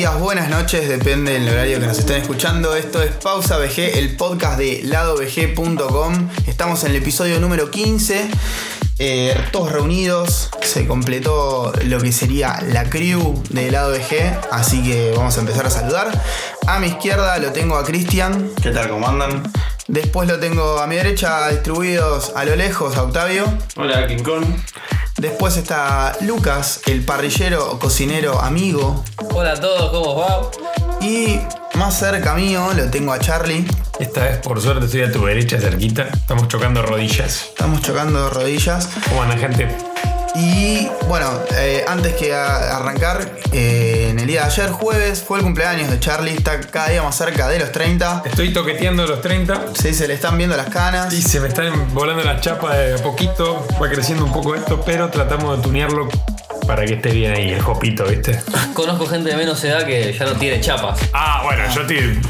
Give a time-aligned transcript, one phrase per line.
[0.00, 2.74] días, buenas noches, depende del horario que nos estén escuchando.
[2.74, 6.30] Esto es Pausa VG, el podcast de ladovg.com.
[6.46, 8.30] Estamos en el episodio número 15.
[8.98, 15.12] eh, todos reunidos, se completó lo que sería la crew de Lado VG, así que
[15.14, 16.10] vamos a empezar a saludar.
[16.66, 18.88] A mi izquierda lo tengo a Cristian, ¿Qué tal?
[18.88, 19.52] ¿Cómo andan?
[19.86, 23.44] después lo tengo a mi derecha distribuidos a lo lejos a Octavio.
[23.76, 24.44] Hola, King Kong.
[25.20, 29.04] Después está Lucas, el parrillero, cocinero, amigo.
[29.34, 30.50] Hola a todos, ¿cómo va?
[31.02, 31.38] Y
[31.74, 33.66] más cerca mío lo tengo a Charlie.
[33.98, 36.04] Esta vez, por suerte, estoy a tu derecha, cerquita.
[36.04, 37.48] Estamos chocando rodillas.
[37.50, 38.88] Estamos chocando rodillas.
[39.10, 39.89] ¿Cómo anda, gente?
[40.34, 45.44] Y bueno, eh, antes que arrancar, eh, en el día de ayer, jueves, fue el
[45.44, 46.34] cumpleaños de Charlie.
[46.34, 48.22] Está cada día más cerca de los 30.
[48.24, 51.12] Estoy toqueteando los 30 Sí, se le están viendo las canas.
[51.12, 53.66] y se me están volando las chapas de a poquito.
[53.82, 56.08] Va creciendo un poco esto, pero tratamos de tunearlo
[56.66, 58.40] para que esté bien ahí el jopito, ¿viste?
[58.74, 61.00] Conozco gente de menos edad que ya no tiene chapas.
[61.12, 62.20] Ah, bueno, yo estoy,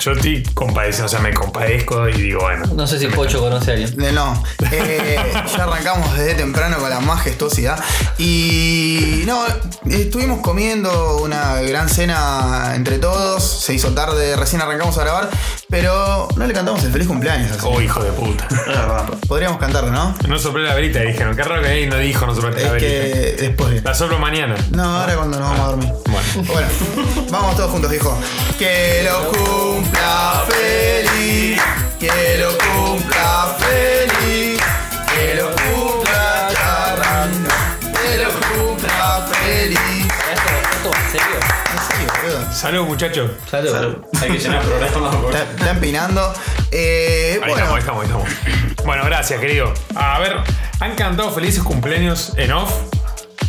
[0.00, 2.66] yo estoy compadeciendo, o sea, me compadezco y digo, bueno.
[2.74, 4.00] No sé si Pocho conoce a alguien.
[4.02, 5.18] Eh, No, eh,
[5.56, 7.82] ya arrancamos desde temprano con la majestuosidad.
[8.18, 9.44] Y no,
[9.90, 13.42] estuvimos comiendo una gran cena entre todos.
[13.42, 15.30] Se hizo tarde, recién arrancamos a grabar.
[15.70, 17.50] Pero no le cantamos el feliz cumpleaños.
[17.52, 17.60] así.
[17.64, 18.46] Oh, hijo de puta.
[18.64, 19.04] Es verdad.
[19.28, 20.14] Podríamos cantarlo, ¿no?
[20.28, 22.72] No soplé la velita dijeron, qué raro que ahí no dijo no soplaste la Es
[22.72, 22.92] velita.
[23.36, 23.84] que después.
[23.84, 24.54] La soplo mañana.
[24.70, 25.92] No, ahora cuando nos vamos a dormir.
[26.14, 26.52] Bueno.
[26.52, 26.68] Bueno,
[27.30, 28.16] vamos todos juntos, hijo.
[28.58, 31.60] Que lo cumpla feliz,
[31.98, 34.60] que lo cumpla feliz,
[35.12, 37.50] que lo cumpla charrando,
[37.80, 39.78] que lo cumpla feliz.
[40.32, 41.36] ¿Esto, esto en serio?
[41.72, 42.52] En serio, boludo.
[42.52, 43.30] Salud, muchachos.
[43.50, 43.70] Salud.
[43.72, 43.96] Salud.
[44.22, 45.20] Hay que llenar el programa.
[45.20, 46.34] por- Está, está empinando.
[46.70, 48.84] Eh, Ahí bueno, estamos, ahí estamos, ahí estamos.
[48.84, 49.72] Bueno, gracias, querido.
[49.96, 50.36] A ver,
[50.80, 52.72] ¿han cantado felices cumpleaños en off?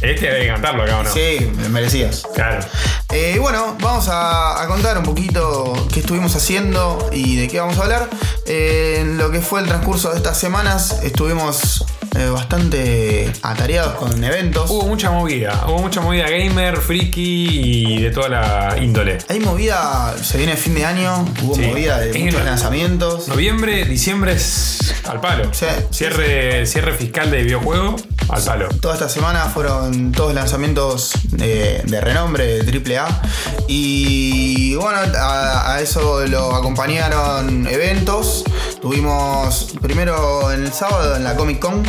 [0.06, 1.12] Este que cantarlo acá, ¿o no?
[1.12, 2.28] sí, me merecías.
[2.36, 2.64] Claro.
[3.12, 7.80] Eh, bueno, vamos a, a contar un poquito qué estuvimos haciendo y de qué vamos
[7.80, 8.10] a hablar.
[8.46, 11.86] Eh, en lo que fue el transcurso de estas semanas, estuvimos
[12.16, 14.70] eh, bastante atareados con eventos.
[14.70, 15.66] Hubo mucha movida.
[15.68, 19.18] Hubo mucha movida gamer, friki y de toda la índole.
[19.30, 21.62] Hay movida, se viene fin de año, hubo Sí.
[21.62, 23.28] movida de Es muchos que- lanzamientos.
[23.28, 25.54] Noviembre, diciembre es al palo.
[25.54, 25.66] Sí.
[25.92, 27.96] Cierre, cierre fiscal de videojuego
[28.30, 28.70] al palo.
[28.82, 33.22] Toda esta semana fueron todos lanzamientos de, de renombre, de AAA.
[33.68, 38.44] Y bueno, a, a eso lo acompañaron eventos.
[38.82, 41.84] Tuvimos primero en el sábado en la Comic Con,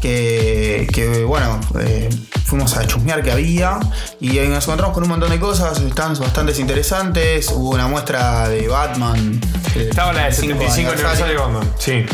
[0.00, 2.08] que, que, bueno, eh,
[2.44, 3.78] fuimos a chusmear que había.
[4.20, 7.48] Y ahí nos encontramos con un montón de cosas, stands bastante interesantes.
[7.50, 9.40] Hubo una muestra de Batman.
[9.76, 11.74] eh, Estaba la de 75 75 aniversario de Batman.
[11.78, 12.06] Sí.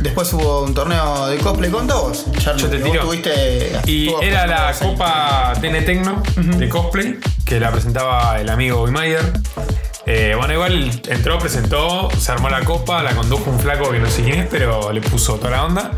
[0.00, 2.24] Después hubo un torneo de cosplay con todos.
[2.38, 3.02] Charlie, Yo te tiro.
[3.02, 4.72] tuviste- Y era la.
[4.72, 9.32] Copa TN Tecno de cosplay, que la presentaba el amigo Wimayer.
[10.06, 14.10] Eh, bueno, igual entró, presentó, se armó la copa, la condujo un flaco que no
[14.10, 15.92] sé quién es, pero le puso toda la onda.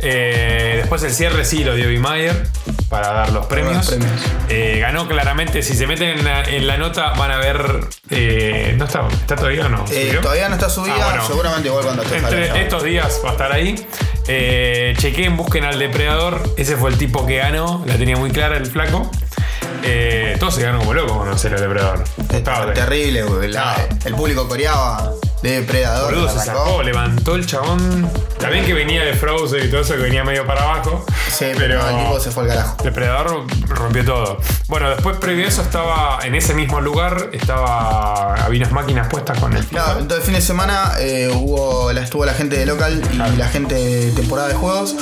[0.00, 2.46] Eh, después el cierre sí lo dio Wimayer
[2.88, 3.86] para dar los premios.
[3.88, 4.10] premios.
[4.48, 7.80] Eh, ganó claramente, si se meten en la, en la nota van a ver...
[8.10, 9.84] eh, ¿No está, está todavía o no?
[9.90, 11.26] Eh, todavía no está subida, Ah, bueno.
[11.26, 13.86] seguramente igual cuando esté Entre sale, estos días va a estar ahí.
[14.28, 16.42] Eh, chequen, busquen al depredador.
[16.56, 17.82] Ese fue el tipo que ganó.
[17.86, 19.10] La tenía muy clara el flaco.
[19.82, 22.04] Eh, todos se quedaron como locos con al depredador.
[22.28, 23.48] Es Estaba- terrible, güey.
[23.50, 26.14] La- el público coreaba de Predador.
[26.14, 28.10] Boludo, se sacó, levantó el chabón.
[28.38, 31.06] También que venía de Frozen y todo eso, que venía medio para abajo.
[31.30, 32.76] Sí, pero el tipo se fue al carajo.
[32.82, 34.38] Depredador rompió todo.
[34.66, 39.38] Bueno, después previo a eso estaba en ese mismo lugar, estaba había unas máquinas puestas
[39.38, 42.66] con el Claro, entonces el fin de semana eh, hubo, la, estuvo la gente de
[42.66, 44.96] local y la gente de temporada de juegos.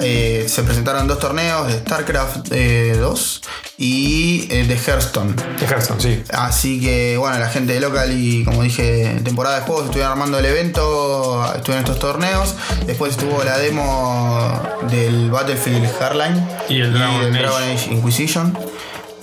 [0.00, 3.42] Eh, se presentaron dos torneos de StarCraft eh, 2
[3.78, 4.01] y
[4.50, 5.34] eh, de Hearthstone.
[5.34, 6.22] de Hearthstone, sí.
[6.30, 10.38] Así que bueno, la gente de local y como dije, temporada de juegos estuvieron armando
[10.38, 12.54] el evento, estuvieron estos torneos.
[12.86, 14.60] Después estuvo la demo
[14.90, 17.42] del Battlefield Hardline Y el Dragon del Age.
[17.42, 18.58] Dragon Age Inquisition.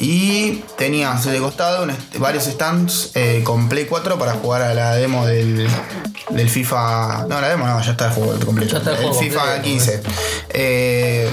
[0.01, 1.85] Y tenías de costado
[2.19, 5.67] varios stands eh, con Play 4 para jugar a la demo del,
[6.29, 7.25] del FIFA.
[7.27, 8.71] No, la demo no, ya está el juego completo.
[8.71, 9.63] Ya está el el juego FIFA completo.
[9.63, 10.01] 15.
[10.51, 11.29] Eh,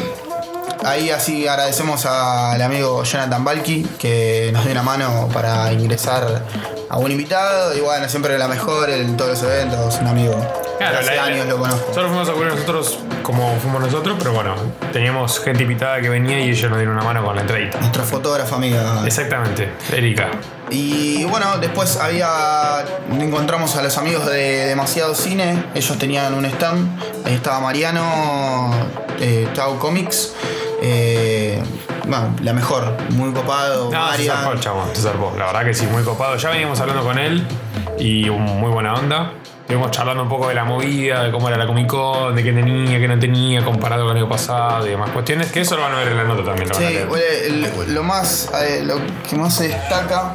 [0.86, 6.42] Ahí así agradecemos al amigo Jonathan Balki que nos dio una mano para ingresar
[6.88, 7.76] a un invitado.
[7.76, 10.34] Y bueno, siempre la mejor en todos los eventos, un amigo.
[10.78, 11.80] Claro, hace la- años lo conozco.
[11.88, 14.54] Nosotros fuimos a cubrir nosotros como fuimos nosotros, pero bueno,
[14.92, 17.80] teníamos gente invitada que venía y ellos nos dieron una mano con la entradita.
[17.80, 19.02] Nuestra fotógrafa amiga.
[19.04, 20.28] Exactamente, Erika.
[20.70, 22.28] Y bueno, después había.
[23.10, 25.64] Encontramos a los amigos de Demasiado Cine.
[25.74, 27.00] Ellos tenían un stand.
[27.24, 28.70] Ahí estaba Mariano,
[29.18, 30.34] eh, Tau Comics.
[30.82, 31.62] Eh,
[32.06, 35.32] bueno, la mejor, muy copado, No, se zarpó el chabón, se zarpó.
[35.38, 36.36] La verdad que sí, muy copado.
[36.36, 37.44] Ya veníamos hablando con él
[37.98, 39.32] y muy buena onda.
[39.62, 42.52] Estuvimos charlando un poco de la movida, de cómo era la Comic Con, de qué
[42.52, 45.50] tenía, qué no tenía, comparado con el año pasado y demás cuestiones.
[45.50, 46.68] Que eso lo van a ver en la nota también.
[46.68, 50.34] Lo Sí, el- lo más eh, lo que más se destaca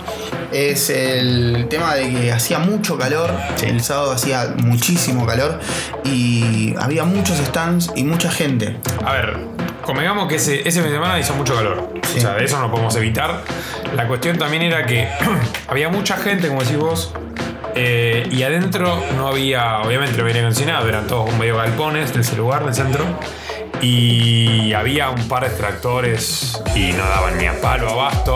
[0.52, 3.32] es el tema de que hacía mucho calor.
[3.64, 5.62] El sábado hacía muchísimo calor
[6.04, 8.76] y había muchos stands y mucha gente.
[9.06, 9.38] A ver,
[9.84, 11.94] convengamos que ese, ese fin de semana hizo mucho calor.
[12.16, 13.42] O sea, de eso no lo podemos evitar.
[13.96, 15.08] La cuestión también era que
[15.68, 17.14] había mucha gente, como decís vos,
[17.76, 22.36] eh, y adentro no había, obviamente no venía acondicionado, eran todos medio galpones de ese
[22.36, 23.06] lugar, del centro.
[23.84, 28.36] Y había un par de extractores y no daban ni a palo abasto.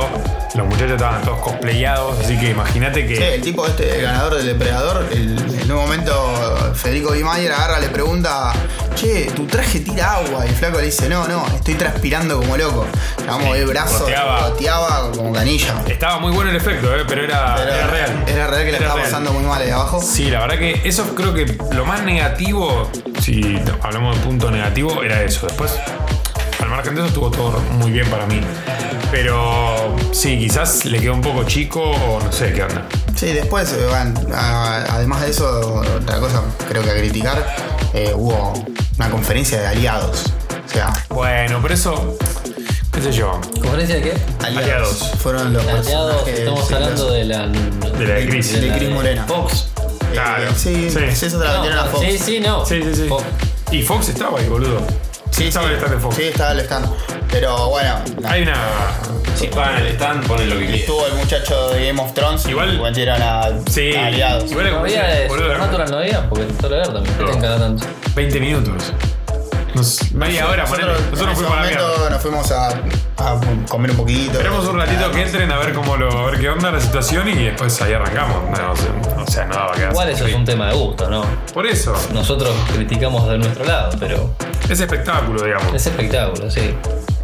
[0.56, 3.16] Los muchachos estaban todos cosplayados, así que imagínate que.
[3.16, 6.45] Sí, el tipo este, el ganador del depredador, el- en un momento
[6.76, 8.54] Federico Guimayer agarra, le pregunta,
[8.96, 10.46] che, tu traje tira agua.
[10.46, 12.86] Y el flaco le dice, no, no, estoy transpirando como loco.
[13.28, 14.50] Vamos, Sí, el brazo goteaba.
[14.50, 15.74] goteaba como canilla.
[15.88, 18.24] Estaba muy bueno el efecto, eh, pero era, Pero era real.
[18.28, 19.06] Era real que le estaba real.
[19.06, 20.02] pasando muy mal ahí abajo.
[20.02, 22.90] Sí, la verdad que eso creo que lo más negativo,
[23.22, 25.48] si hablamos de punto negativo, era eso.
[25.48, 25.72] Después,
[26.60, 28.42] al margen de eso, estuvo todo muy bien para mí.
[29.12, 32.88] Pero sí, quizás le quedó un poco chico o no sé qué onda.
[33.16, 33.88] Sí, después, eh,
[34.34, 37.56] a- además de eso, otra cosa creo que a criticar,
[37.94, 38.54] eh, hubo
[38.98, 40.34] una conferencia de aliados.
[40.66, 42.18] O sea, Bueno, pero eso,
[42.92, 44.14] qué sé yo, ¿Conferencia de qué?
[44.44, 44.58] aliados,
[45.02, 45.12] Aliados.
[45.22, 45.84] fueron los Aliados,
[46.24, 47.48] personajes estamos hablando de la.
[47.48, 48.54] De la de Chris.
[48.62, 49.26] de la Chris Morena.
[49.28, 49.68] Fox.
[50.12, 50.44] Claro.
[50.44, 51.00] Eh, sí, Sí.
[51.14, 52.06] sí, eso te la No, vendieron a Fox.
[52.06, 52.66] Sí, sí, no.
[52.66, 53.08] Sí, sí, sí.
[53.08, 53.24] Fox.
[53.72, 54.82] Y Fox estaba ahí, boludo.
[55.36, 55.72] Sí, estaba sí.
[55.74, 56.16] el stand de Fox.
[56.16, 56.88] Sí, estaba el stand.
[57.32, 57.96] Pero bueno,
[58.28, 58.56] Hay una.
[59.36, 60.80] Si pagan el stand, ponen lo que quieran.
[60.80, 64.50] estuvo el muchacho de Game of Thrones Igual- y vendieron a, Sí, a aliados.
[64.50, 66.30] igual ¿No es había de Supernatural no había?
[66.30, 67.16] Porque todo lo ver también.
[67.18, 67.30] ¿Qué No.
[67.32, 67.86] te encanta tanto?
[68.16, 68.94] 20 minutos.
[69.74, 70.88] Nos- media hora, ponele.
[70.88, 72.68] Nosotros, Nosotros en ese fuimos la momento nos fuimos a,
[73.18, 74.32] a comer un poquito.
[74.32, 77.28] Esperemos un ratito que entren a ver cómo lo, a ver qué onda la situación
[77.28, 78.38] y después ahí arrancamos.
[78.58, 81.10] No, o sea, o sea, no daba que Igual eso es un tema de gusto,
[81.10, 81.26] ¿no?
[81.54, 84.30] Por eso, Nosotros criticamos de nuestro lado, pero
[84.70, 85.74] es espectáculo, digamos.
[85.74, 86.76] es espectáculo, sí.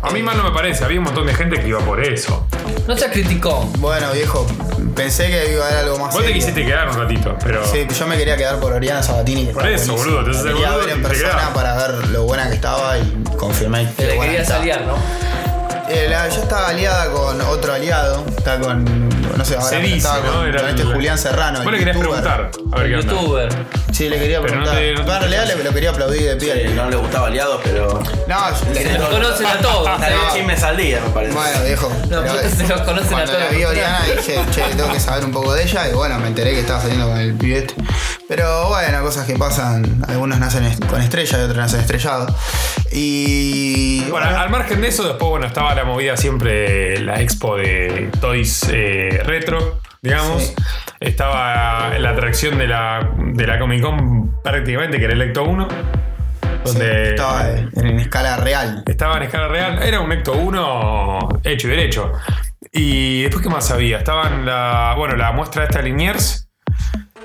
[0.04, 2.48] A mí mal no me parece, había un montón de gente que iba por eso.
[2.88, 3.72] No seas criticón.
[3.80, 4.48] Bueno, viejo,
[4.96, 6.14] pensé que iba a haber algo más.
[6.14, 7.64] Vos te quisiste quedar un ratito, pero.
[7.68, 9.46] Sí, yo me quería quedar por Oriana Sabatini.
[9.48, 10.16] que Por eso, buenísima.
[10.16, 12.98] boludo, te haces Quería boludo ver en te persona para ver lo buena que estaba
[12.98, 14.96] y confirmé Te que le buena querías aliar, ¿no?
[15.90, 18.24] Eh, la- yo estaba aliada con otro aliado.
[18.38, 19.10] Está con.
[19.38, 20.31] No sé, ahora Se dice, ¿no?
[20.33, 21.60] con, Era con este el- Julián Serrano.
[21.60, 22.22] Vos el le querías youtuber.
[22.24, 22.51] preguntar.
[22.72, 23.13] A ver qué onda.
[23.13, 23.50] youtuber.
[23.92, 24.75] Sí, le quería Pero no preguntar.
[24.75, 26.68] te- no te- Bueno, en realidad le, lo quería aplaudir de pie.
[26.68, 28.01] Sí, no le gustaba aliados, pero.
[28.28, 29.89] No, yo- Se los conocen a todos.
[29.89, 30.19] Estaría ¿eh?
[30.33, 31.33] chismes al día, me parece.
[31.33, 31.89] Bueno, viejo.
[32.10, 33.44] No, pero se los conocen a cuando todos.
[33.45, 35.89] la vi a Oriana dije, che, tengo que saber un poco de ella.
[35.89, 37.74] Y bueno, me enteré que estaba saliendo con el pibete.
[38.33, 40.06] Pero bueno, cosas que pasan.
[40.07, 42.31] Algunos nacen est- con estrella y otros nacen estrellados.
[42.89, 44.06] Y.
[44.10, 48.70] Bueno, al margen de eso, después, bueno, estaba la movida siempre, la expo de Toys
[48.72, 50.44] eh, Retro, digamos.
[50.44, 50.53] Sí.
[51.01, 55.67] Estaba la atracción de la, de la Comic Con prácticamente, que era el Ecto 1.
[55.70, 55.75] sí,
[56.63, 58.84] Donde estaba en, en escala real.
[58.88, 59.84] estaba en escala real.
[59.84, 62.13] Era un Ecto 1 hecho y derecho.
[62.72, 63.98] Y después, ¿qué más había?
[63.98, 66.48] Estaban la, bueno, la muestra esta de Liniers.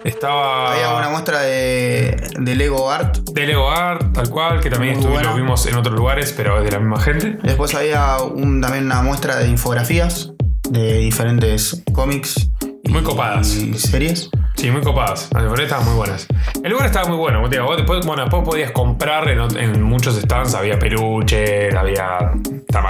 [0.07, 0.73] Estaba.
[0.73, 3.19] Había una muestra de, de Lego Art.
[3.33, 6.71] de Lego Art, tal cual, que también lo vimos en otros lugares, pero es de
[6.71, 7.37] la misma gente.
[7.43, 10.33] Después había un- también una muestra de infografías
[10.71, 12.51] de diferentes cómics.
[12.89, 13.49] Muy y- copadas.
[13.55, 14.31] Y series.
[14.57, 15.29] Sí, muy copadas.
[15.33, 16.27] Las diferentes estaban muy buenas.
[16.63, 17.47] El lugar estaba muy bueno.
[17.49, 20.55] digo, vos después, bueno, después podías comprar en, muchos stands.
[20.55, 22.33] Había peluche, había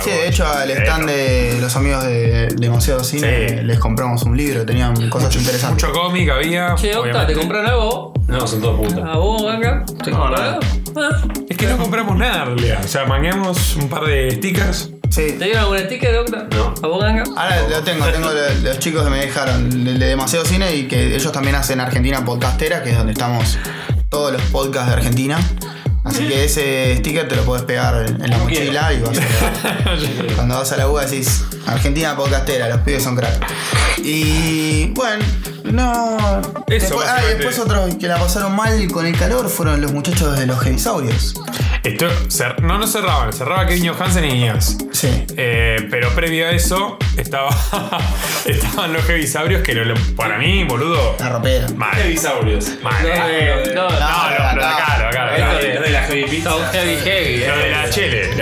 [0.01, 3.55] Sí, de hecho al stand de los amigos de Demasiado Cine Sí.
[3.63, 5.89] les compramos un libro, tenían cosas interesantes.
[5.89, 6.75] Mucho cómic había.
[6.77, 7.27] Che, Octa.
[7.27, 8.15] ¿te compraron algo?
[8.29, 9.05] No, son todos putas.
[9.05, 9.85] ¿A vos, Ganga?
[10.03, 10.59] ¿Te No, nada.
[10.97, 11.23] Ah.
[11.49, 12.85] Es que no compramos nada en realidad.
[12.85, 14.91] O sea, mangueamos un par de stickers.
[15.11, 15.33] Sí.
[15.39, 16.47] ¿Te dieron algún sticker, Octa?
[16.51, 16.75] No.
[16.83, 17.25] ¿A vos, Ganga?
[17.37, 20.89] Ahora lo tengo, tengo lo- los chicos que me dejaron de, de Demasiado Cine y
[20.89, 23.59] que ellos también hacen Argentina Podcastera, que es donde estamos
[24.11, 25.39] todos los podcasts de Argentina.
[26.07, 30.57] Así que ese sticker te lo puedes pegar en, la mochila y vas a, cuando
[30.57, 33.45] vas a la UBA decís Argentina Podcastera, los pibes son crack.
[33.99, 35.25] Y bueno,
[35.65, 36.17] no.
[36.69, 39.93] Eso, después, ah, y después otros que la pasaron mal con el calor fueron los
[39.93, 40.57] muchachos de los.
[41.87, 43.33] Esto, cer- no nos cerraban.
[43.33, 44.77] Cerraba Kevin Johansen y Iñas.
[44.93, 45.25] Sí.
[45.37, 47.51] Eh, pero previo a eso estaba,
[48.45, 51.17] estaban los Heavisaurios que lo- para mí, boludo.
[51.19, 51.69] La ropera.
[51.77, 51.95] Mal.
[51.97, 52.71] Heavisaurios.
[52.83, 53.03] Mal.
[53.03, 53.73] No, eh.
[53.75, 53.91] no, no.
[53.91, 56.51] No, no, no, Los de la Heavy Pizza.
[56.51, 57.47] Son heavy, heavy.
[57.47, 58.35] Lo de la chele.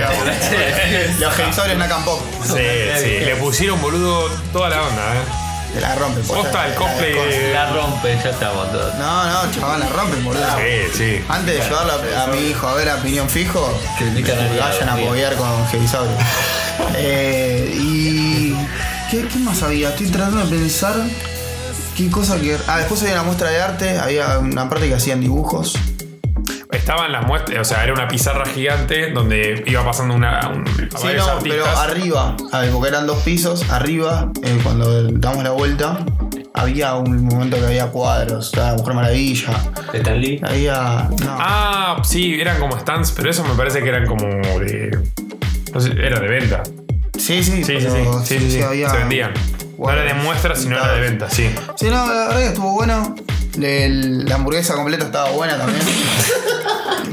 [1.19, 2.21] Los Heavisaurios Nacan Pop.
[2.43, 2.53] Sí,
[3.01, 3.21] sí.
[3.25, 5.45] Le pusieron boludo toda la onda, ¿eh?
[5.75, 6.23] Te la rompen.
[6.25, 8.95] Posta, el cosplay La rompe, ya estamos todos.
[8.95, 10.47] No, no, chaval, la rompen, boludo.
[10.57, 11.25] Sí, sí.
[11.29, 15.35] Antes de llevarlo a, mi hijo a ver a Piñón Fijo, que vayan a apoyar
[15.35, 16.17] con Gevisaurio.
[16.97, 18.55] eh, y.
[19.11, 19.91] ¿qué, ¿Qué más había?
[19.91, 20.95] Estoy tratando de pensar.
[21.97, 22.57] ¿Qué cosa que.?
[22.69, 25.77] Ah, después había una muestra de arte, había una parte que hacían dibujos.
[26.75, 30.49] Estaban las muestras, o sea, era una pizarra gigante donde iba pasando una.
[30.49, 31.79] Un, a Sí, no, pero artistas.
[31.79, 35.99] arriba, a ver, porque eran dos pisos, arriba, eh, cuando damos la vuelta,
[36.53, 39.49] había un momento que había cuadros, estaba la Mujer Maravilla,
[39.93, 40.41] Stan Lee.
[40.43, 41.09] había.
[41.25, 44.27] No, Ah, sí, eran como stands, pero eso me parece que eran como
[44.59, 44.99] de.
[45.73, 46.63] No sé, era de venta.
[47.17, 48.27] sí, sí, Sí, sí, pero sí.
[48.27, 48.63] Sí, sí, sí.
[48.63, 49.33] había Se vendían.
[49.79, 51.51] No era de muestra, sino era de venta, sí.
[51.77, 53.15] Sí, no, la verdad que estuvo bueno.
[53.61, 55.85] El- la hamburguesa completa estaba buena también.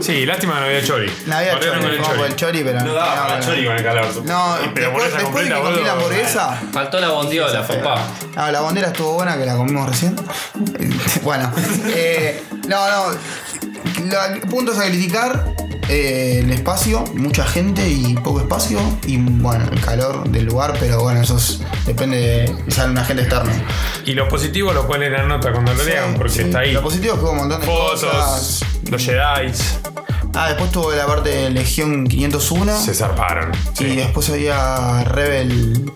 [0.02, 1.14] Sí, lástima que no había chori.
[1.28, 2.22] No había chori, con el chori.
[2.24, 2.80] el chori, pero.
[2.84, 4.06] No daba para no, chori con el calor.
[4.26, 6.62] No, Pero después, hamburguesa después de que completa, comí la hamburguesa.
[6.74, 8.08] Faltó la bondiola, papá.
[8.36, 10.16] Ah, la bandera estuvo buena que la comimos recién.
[11.22, 11.52] bueno,
[11.90, 13.16] eh, no, no.
[14.08, 15.46] La- puntos a criticar:
[15.92, 18.80] eh, el espacio, mucha gente y poco espacio.
[19.06, 22.72] Y bueno, el calor del lugar, pero bueno, eso es- depende de.
[22.72, 23.52] sale una gente externa.
[24.06, 26.42] Y los positivos lo leer en nota cuando lo lean, Sí, porque sí.
[26.42, 26.72] está ahí.
[26.72, 28.66] Lo positivo es que hubo un montón de Fotos, cosas.
[28.90, 29.52] los Jedi
[30.34, 32.80] Ah, después tuvo la parte de Legión 501.
[32.80, 33.52] se zarparon.
[33.80, 35.92] Y después había Rebel.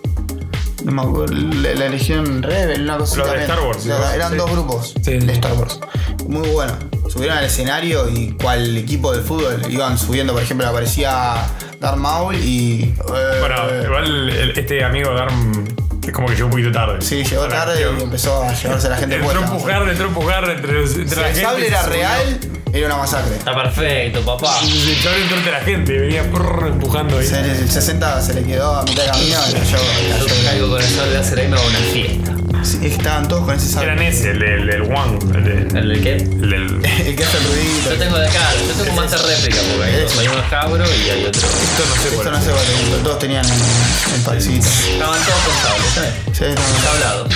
[0.84, 1.34] No me acuerdo.
[1.34, 3.40] La, la Legión Rebel, una cosa Los de.
[3.40, 3.90] Star Wars, sí.
[4.14, 4.36] Eran Sí.
[4.36, 5.32] dos grupos Sí, de.
[5.32, 5.80] Star Wars.
[6.28, 6.74] Muy bueno.
[7.16, 11.36] Subieron al escenario y cual equipo de fútbol iban subiendo, por ejemplo, aparecía
[11.80, 12.82] Darth Maul y.
[12.84, 12.94] eh,
[13.40, 15.64] Bueno, igual este amigo Darm
[16.06, 17.00] es como que llegó un poquito tarde.
[17.00, 19.52] Sí, llegó A tarde y empezó a llevarse a la gente Entró a puesta.
[19.54, 21.40] empujar, entró a empujar entre, entre Si la el gente.
[21.40, 22.40] sable era real,
[22.72, 23.36] era una masacre.
[23.36, 24.58] Está perfecto, papá.
[24.62, 27.26] Entró entre la gente, venía prrr, empujando ahí.
[27.26, 29.78] Se- El 60 se le quedó a mitad de camino y cayó.
[30.26, 32.32] Yo caigo con el sol de hacer ahí me hago una fiesta.
[32.64, 33.80] Sí, estaban todos con ese.
[33.80, 36.16] Eran ese, el del, el One, el, de- ¿El de qué?
[36.16, 36.66] el del.
[37.06, 37.90] El que hace el ruidito.
[37.90, 40.20] Yo tengo de acá, yo tengo un master réplica porque hay, Eso.
[40.20, 41.40] hay unos cabros y hay otro.
[41.46, 42.44] Esto no sé Esto cuál no es.
[42.44, 42.64] sé cuál
[42.96, 44.66] es, todos tenían el parecito.
[44.66, 46.50] Sí, Estaban todos con sables, ¿sabes?
[46.50, 47.28] estaban- Sablados.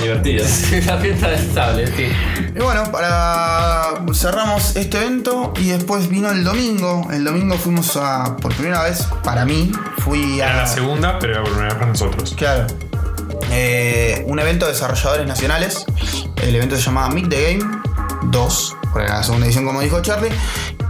[0.00, 0.44] Divertido.
[0.86, 2.08] La fiesta del sable, sí.
[2.54, 3.57] Y bueno, para
[4.14, 7.06] cerramos este evento y después vino el domingo.
[7.12, 10.56] El domingo fuimos a, por primera vez, para mí, fui Era a...
[10.58, 12.34] la segunda, pero era por primera vez para nosotros.
[12.36, 12.66] Claro.
[13.50, 15.84] Eh, un evento de desarrolladores nacionales.
[16.42, 17.80] El evento se llamaba Meet the Game
[18.30, 20.30] 2, por la segunda edición como dijo Charlie.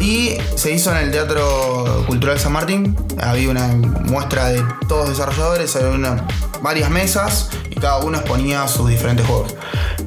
[0.01, 2.97] Y se hizo en el Teatro Cultural San Martín.
[3.21, 6.27] Había una muestra de todos los desarrolladores, había una-
[6.63, 9.55] varias mesas y cada uno exponía sus diferentes juegos.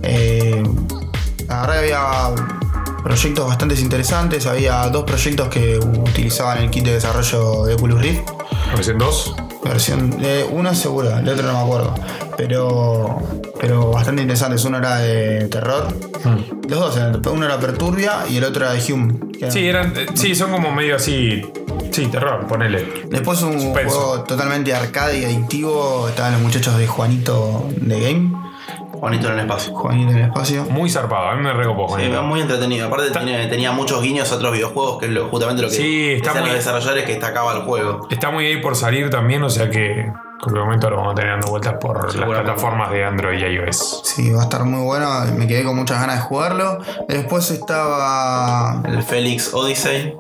[0.04, 0.64] Eh,
[1.52, 2.34] que había
[3.04, 4.46] proyectos bastante interesantes.
[4.46, 8.30] Había dos proyectos que utilizaban el kit de desarrollo de Oculus Rift.
[8.74, 9.36] Versión 2.
[9.64, 11.96] Versión de una segura, el otro no me acuerdo.
[12.38, 13.20] Pero,
[13.60, 14.64] pero bastante interesantes.
[14.66, 15.88] Uno era de terror.
[16.68, 17.00] Los dos.
[17.32, 19.14] Uno era Perturbia y el otro era de Hume.
[19.50, 21.42] Sí, eran, eh, sí, son como medio así.
[21.92, 23.06] Sí, terror, ponele.
[23.10, 23.96] Después un Suspenso.
[23.96, 26.08] juego totalmente arcade y adictivo.
[26.08, 28.41] Estaban los muchachos de Juanito de Game.
[29.02, 29.74] Juanito en el espacio.
[29.74, 30.64] Juanito en el espacio.
[30.70, 31.88] Muy zarpado, a mí me recopó.
[31.90, 32.22] Sí, Juanito.
[32.24, 32.88] muy entretenido.
[32.88, 36.12] Aparte tiene- tenía muchos guiños a otros videojuegos, que es lo- justamente lo que Sí,
[36.14, 38.08] está muy- los desarrolladores que destacaba el juego.
[38.12, 41.16] Está muy ahí por salir también, o sea que en cualquier momento lo vamos a
[41.16, 44.02] tener dando vueltas por las plataformas de Android y iOS.
[44.06, 45.10] Sí, va a estar muy bueno.
[45.36, 46.78] Me quedé con muchas ganas de jugarlo.
[47.08, 48.82] Después estaba.
[48.86, 50.16] El Felix Odyssey,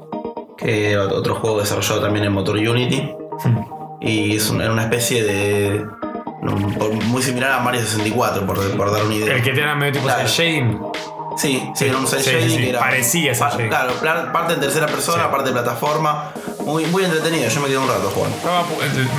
[0.57, 3.15] que era otro juego desarrollado también en motor Unity.
[3.99, 5.85] Y es era una especie de.
[6.41, 9.35] Muy similar a Mario 64, por, por dar una idea.
[9.35, 10.27] El que tenía medio tipo Claro.
[10.27, 10.79] shading.
[11.37, 12.79] Sí, sí, era un cel Sí, shading sí, que era.
[12.79, 13.69] parecía cel.
[13.69, 13.93] Claro,
[14.33, 15.29] parte en tercera persona, Sí.
[15.31, 16.31] parte de plataforma.
[16.65, 18.35] Muy, muy entretenido, yo me quedé un rato jugando.
[18.37, 18.63] Estaba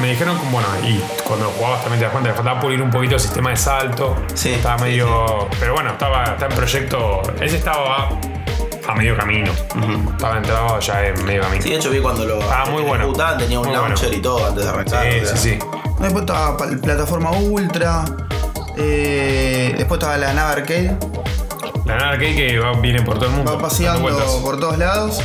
[0.01, 2.91] me dijeron bueno, y cuando lo jugabas también te das cuenta que faltaba pulir un
[2.91, 4.15] poquito el sistema de salto.
[4.35, 5.49] Sí, Estaba sí, medio.
[5.59, 7.23] Pero bueno, estaba, estaba en proyecto.
[7.41, 8.11] Ese estaba
[8.89, 9.51] a medio camino.
[10.13, 11.63] Estaba entrado ya en medio camino.
[11.63, 13.11] Sí, de hecho vi cuando lo Ah, muy bueno.
[13.39, 14.19] tenía un Muy launcher bueno.
[14.19, 15.03] y todo antes de arrancar.
[15.13, 15.37] sí, o sea.
[15.37, 15.59] sí, sí.
[16.03, 18.05] Después estaba plataforma Ultra.
[18.77, 20.97] eh, después estaba la nave arcade.
[21.87, 23.53] La nave arcade que va, viene por todo el mundo.
[23.55, 24.09] Va paseando
[24.43, 25.21] por todos lados.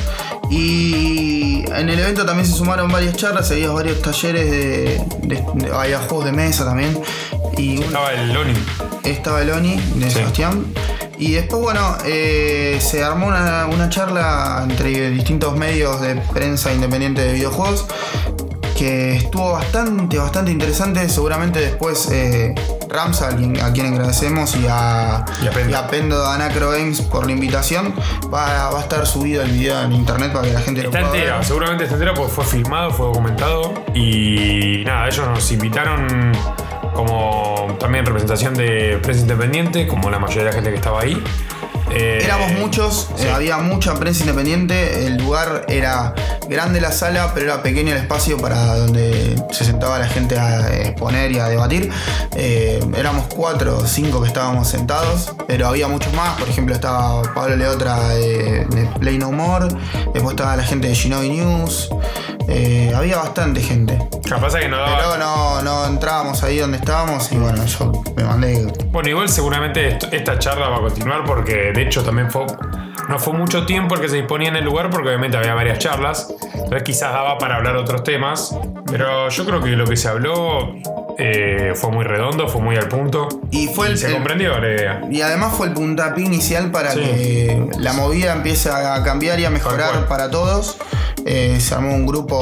[0.49, 5.71] Y en el evento también se sumaron varias charlas, había varios talleres de, de- de-
[5.75, 6.97] había juegos de mesa también.
[7.57, 8.53] Y Estaba el Loni.
[9.03, 10.15] estaba el Oni de Sí.
[10.17, 10.65] Sebastián.
[11.19, 17.21] Y después, bueno, eh, se armó una, una charla entre distintos medios de prensa independiente
[17.23, 17.87] de videojuegos
[18.77, 21.09] que estuvo bastante, bastante interesante.
[21.09, 22.53] Seguramente después eh,
[22.87, 25.69] Ramsa, a quien, a quien agradecemos, y a, Y a Pendo.
[25.71, 27.93] y a Pendo de Anacro Games por la invitación,
[28.33, 31.07] va, va a estar subido el video en internet para que la gente Está lo
[31.07, 31.45] pueda entera, ver.
[31.45, 33.73] seguramente está entera porque fue filmado, fue documentado.
[33.93, 36.31] Y nada, ellos nos invitaron
[36.93, 41.21] como también representación de prensa independiente, como la mayoría de la gente que estaba ahí.
[41.91, 46.13] Eh, Éramos muchos, eh, había mucha prensa independiente, el lugar era
[46.49, 50.75] grande la sala, pero era pequeño el espacio para donde se sentaba la gente a
[50.75, 51.89] exponer y a debatir.
[52.35, 57.21] Eh, éramos cuatro o cinco que estábamos sentados, pero había muchos más, por ejemplo estaba
[57.33, 59.67] Pablo Leotra de, de Play No More,
[60.13, 61.89] después estaba la gente de Shinobi News,
[62.47, 63.97] eh, había bastante gente.
[64.27, 64.97] Capaz que no daba.
[64.97, 69.87] Pero no, no entrábamos ahí donde estábamos y bueno, yo me mandé Bueno, igual seguramente
[69.89, 72.45] esto- esta charla va a continuar porque de hecho también fue.
[73.09, 75.79] No fue mucho tiempo el que se disponía en el lugar porque obviamente había varias
[75.79, 76.27] charlas.
[76.53, 78.53] Entonces quizás daba para hablar otros temas.
[78.91, 80.73] Pero yo creo que lo que se habló
[81.17, 83.29] eh, fue muy redondo, fue muy al punto.
[83.49, 85.01] Y fue el, Se el- comprendió la idea.
[85.09, 86.99] Y además fue el puntapié inicial para Sí.
[86.99, 90.77] que la movida empiece a cambiar y a mejorar para todos.
[91.25, 92.36] Eh, se armó un grupo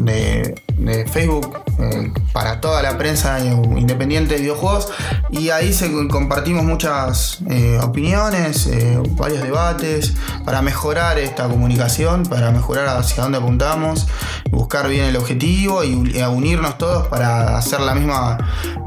[0.00, 4.88] de, de Facebook eh, para toda la prensa independiente de videojuegos.
[5.30, 12.50] Y ahí se compartimos muchas eh, opiniones, eh, varios debates para mejorar esta comunicación, para
[12.50, 14.06] mejorar hacia dónde apuntamos,
[14.50, 15.94] buscar bien el objetivo y,
[16.28, 18.38] unirnos todos para hacer la misma,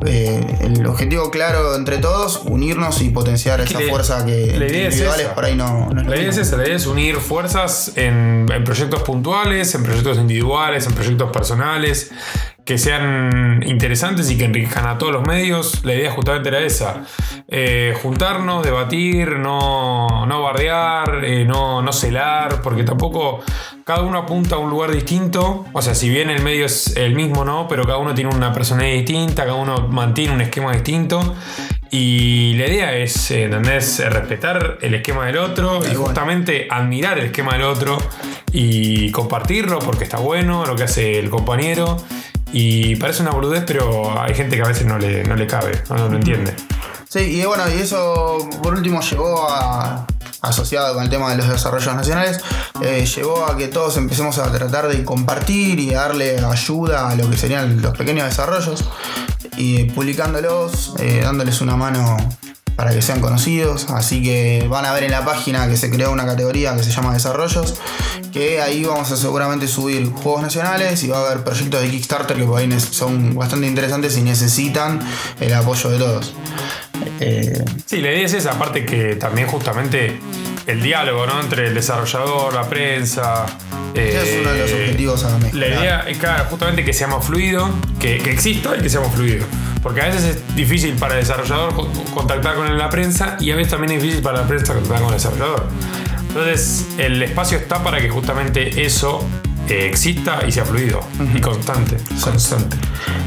[0.06, 5.36] el objetivo claro entre todos, unirnos y potenciar esa fuerza que es individuales esa.
[5.36, 8.64] por ahí no, es La idea es esa, la idea es unir fuerzas en, en
[8.64, 11.81] proyectos puntuales, en proyectos individuales, en proyectos personales,
[12.66, 15.84] que sean interesantes y que enriquezcan a todos los medios.
[15.84, 17.04] La idea justamente era esa.
[17.48, 23.42] Eh, juntarnos, debatir, no, no bardear, eh, no, no celar, porque tampoco
[23.84, 25.66] cada uno apunta a un lugar distinto.
[25.74, 27.68] O sea, si bien el medio es el mismo, ¿no?
[27.68, 31.36] Pero cada uno tiene una personalidad distinta, cada uno mantiene un esquema distinto.
[31.94, 34.00] Y la idea es, ¿entendés?
[34.00, 37.98] Respetar el esquema del otro y justamente admirar el esquema del otro
[38.54, 41.98] y compartirlo porque está bueno lo que hace el compañero.
[42.54, 45.84] Y parece una boludez, pero hay gente que a veces no le, no le cabe,
[45.90, 46.56] no, no lo entiende.
[47.10, 50.08] Sí, y bueno, y eso por último llegó a,
[50.42, 52.40] asociado con el tema de los desarrollos nacionales,
[52.82, 57.30] eh, llevó a que todos empecemos a tratar de compartir y darle ayuda a lo
[57.30, 58.86] que serían los pequeños desarrollos,
[59.58, 62.18] y publicándolos, eh, dándoles una mano
[62.76, 63.88] para que sean conocidos.
[63.90, 66.92] Así que van a ver en la página que se creó una categoría que se
[66.92, 67.76] llama Desarrollos,
[68.32, 72.38] que ahí vamos a seguramente subir juegos nacionales y va a haber proyectos de Kickstarter
[72.38, 75.00] que por ahí son bastante interesantes y necesitan
[75.40, 76.34] el apoyo de todos.
[77.20, 80.18] Eh, Sí, la idea es esa, aparte que también justamente
[80.72, 81.40] el diálogo ¿no?
[81.42, 83.46] entre el desarrollador, la prensa.
[83.94, 85.70] ese es uno de los eh, objetivos a La mejorar.
[85.70, 89.46] idea es claro, justamente que seamos fluido, que, que exista y que seamos fluido.
[89.84, 93.56] Porque a veces es difícil para el desarrollador co- contactar con la prensa y a
[93.56, 95.68] veces también es difícil para la prensa contactar con el desarrollador.
[96.28, 99.28] Entonces, el espacio está para que justamente eso
[99.68, 101.02] eh, exista y sea fluido
[101.36, 101.98] y constante.
[102.24, 102.78] Constante.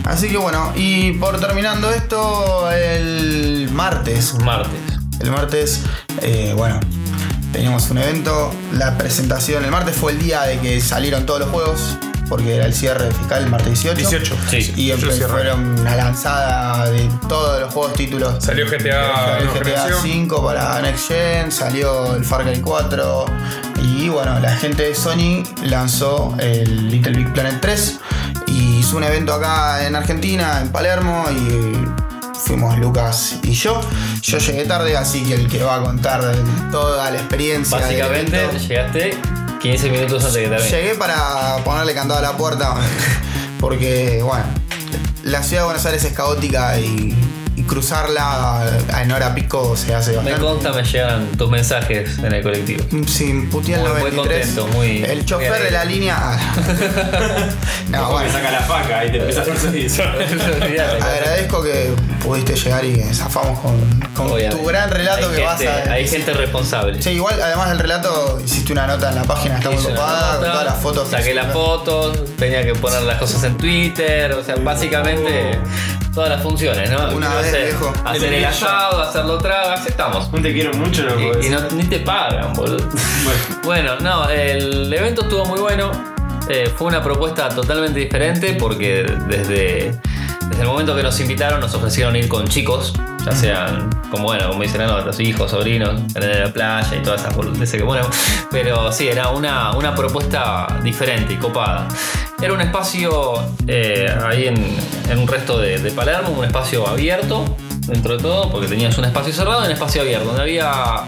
[0.05, 4.73] Así que bueno, y por terminando esto, el martes Martes.
[5.21, 5.83] El martes,
[6.23, 6.81] eh, bueno,
[7.55, 9.65] teníamos un evento, la presentación.
[9.65, 11.97] El martes fue el día de que salieron todos los juegos,
[12.29, 13.97] porque era el cierre fiscal el martes 18.
[13.97, 14.37] 18.
[14.51, 14.73] Sí.
[14.77, 18.43] Y fueron una lanzada de todos los juegos títulos.
[18.43, 19.99] Salió GTA, GTA generación.
[20.03, 23.27] 5 para Next Gen, salió el Far Cry 4
[23.85, 28.01] y bueno, la gente de Sony lanzó el Little Big Planet 3
[28.49, 32.04] y hizo un evento acá en Argentina, en Palermo y
[32.45, 33.81] fuimos Lucas y yo.
[34.23, 36.21] Yo llegué tarde, así que el que va a contar
[36.71, 37.79] toda la experiencia.
[37.79, 39.19] Básicamente llegaste
[39.61, 40.71] 15 minutos antes de que termine.
[40.71, 42.75] Llegué para ponerle candado a la puerta
[43.61, 44.45] porque, bueno,
[45.23, 47.17] la ciudad de Buenos Aires es caótica y,
[47.57, 48.65] y cruzarla
[49.01, 50.41] en hora pico se hace Me bastante.
[50.41, 52.85] consta, me llegan tus mensajes en el colectivo.
[53.07, 54.47] Sí, puteé el Muy- muy 93.
[54.47, 56.17] contento, muy- el chofer muy de la línea.
[56.21, 56.39] ah.
[57.91, 58.33] no, Ojo que bueno.
[58.33, 59.91] saca la faca y te empieza a perseguir.
[61.03, 61.93] Agradezco que
[62.25, 65.93] pudiste llegar y zafamos con, con tu gran relato hay que vas a.
[65.93, 67.01] Hay gente responsable.
[67.03, 70.65] Sí, igual, además del relato, hiciste una nota en la página, está muy con todas
[70.65, 71.09] las fotos.
[71.11, 75.59] Saqué las fotos, tenía que poner las cosas en Twitter, o sea, básicamente
[76.15, 76.99] todas las funciones, ¿no?
[77.15, 77.93] Una Quiero vez, hacer, viejo.
[78.05, 80.33] hacer el asado, hacerlo trago, aceptamos.
[80.33, 82.89] No te quiero mucho, no puedo Y, no, ni te pagan, boludo.
[83.65, 85.91] Bueno, no, el evento estuvo muy bueno.
[86.49, 89.99] Eh, fue una propuesta totalmente diferente porque desde,
[90.49, 92.93] desde el momento que nos invitaron nos ofrecieron ir con chicos,
[93.25, 97.35] ya sean, como bueno, como dicen los hijos, sobrinos, en la playa y todas esas
[97.35, 98.15] boludeces que ponemos.
[98.51, 101.89] Pero sí, era una, una propuesta diferente y copada.
[102.43, 103.35] Era un espacio
[103.67, 104.77] eh, ahí en,
[105.11, 109.05] en un resto de, de Palermo, un espacio abierto dentro de todo, porque tenías un
[109.05, 111.03] espacio cerrado y un espacio abierto, donde había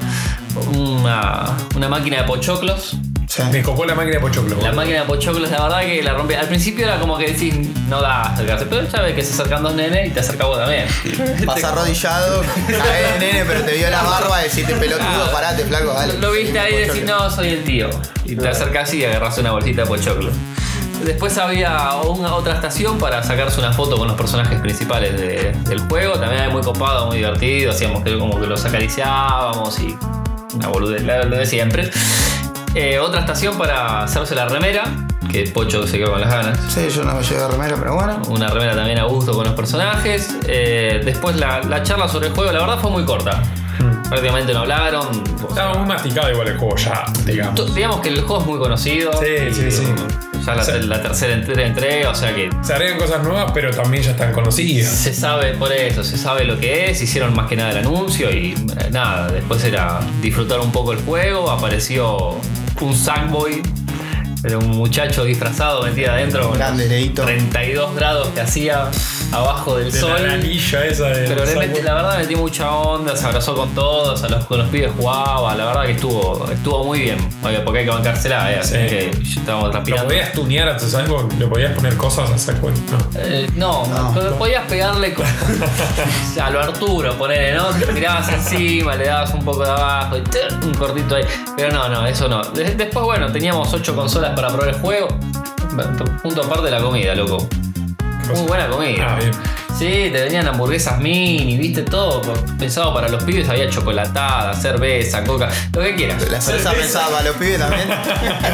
[0.74, 2.96] una, una máquina de pochoclos
[3.28, 3.42] Sí.
[3.50, 4.56] Me copó la máquina de Pochoclo.
[4.62, 6.36] La máquina de pochoclos, la verdad que la rompe.
[6.36, 7.54] Al principio era como que decís,
[7.88, 10.58] no da acercarse, pero ya ves que se acercan dos nenes y te acerca vos
[10.58, 10.86] también.
[11.44, 16.18] Vas arrodillado, caes nene, pero te vio la barba, decirte pelotudo, parate, flaco, dale.
[16.18, 17.90] Lo viste ahí y decís, no, soy el tío.
[18.24, 20.30] Y te acercas y agarras una bolsita de pochoclo.
[21.04, 25.80] Después había una, otra estación para sacarse una foto con los personajes principales de- del
[25.80, 26.14] juego.
[26.14, 27.70] También era muy copado, muy divertido.
[27.70, 29.96] Hacíamos que como que los acariciábamos y
[30.54, 31.90] una boludez, la- lo de siempre.
[32.74, 34.84] Eh, otra estación para hacerse la remera,
[35.30, 36.58] que Pocho se quedó con las ganas.
[36.68, 38.20] Sí, yo no me llevé remera, pero bueno.
[38.28, 40.36] Una remera también a gusto con los personajes.
[40.46, 43.42] Eh, después la, la charla sobre el juego, la verdad fue muy corta.
[44.08, 45.08] Prácticamente no hablaron.
[45.48, 47.74] Estaba muy masticado igual el juego ya, digamos.
[47.74, 49.12] Digamos que el juego es muy conocido.
[49.20, 49.84] Sí, sí, sí.
[50.46, 53.50] Ya la, O sea- la tercera entre- entrega, o sea que Se agregan cosas nuevas,
[53.52, 54.92] pero también ya están conocidas.
[54.92, 57.02] se sabe por eso, se sabe lo que es.
[57.02, 59.28] Hicieron más que nada el anuncio y eh, nada.
[59.28, 61.50] Después era disfrutar un poco el juego.
[61.50, 62.36] Apareció
[62.80, 63.62] un Sackboy.
[64.46, 67.24] Era un muchacho disfrazado metido adentro Grande, Leito.
[67.24, 68.88] 32 grados que hacía
[69.32, 70.22] abajo del De sol.
[70.24, 71.26] la anilla esa de.
[71.26, 74.58] Pero le metí- la verdad metí mucha onda, se abrazó con todos, a los, con
[74.58, 77.18] los pibes jugaba, la verdad que estuvo, estuvo muy bien.
[77.42, 78.78] Oye, porque hay que bancársela, eh, así Sí.
[78.88, 80.06] que estábamos ¿Lo transpirando.
[80.06, 81.28] podías tunear a tu salvo?
[81.40, 82.70] ¿Le podías poner cosas a saco?
[82.70, 83.20] No.
[83.20, 84.36] Eh, no, No, pero no.
[84.36, 85.26] podías pegarle con,
[86.40, 87.64] a lo Arturo, ponele, ¿no?
[87.70, 91.24] Te tirabas encima, le dabas un poco de abajo, y un cortito ahí.
[91.56, 92.42] Pero no, no, eso no.
[92.44, 95.08] De- después, bueno, teníamos ocho consolas para probar el juego.
[96.22, 97.48] Punto aparte de la comida, loco.
[98.28, 99.14] Muy buena comida.
[99.14, 99.32] Ah, bien.
[99.78, 102.22] Sí, te venían hamburguesas mini, viste todo
[102.58, 106.30] pensado para los pibes, había chocolatada, cerveza, coca, lo que quieras.
[106.30, 107.86] La cerveza pensaba para los pibes también.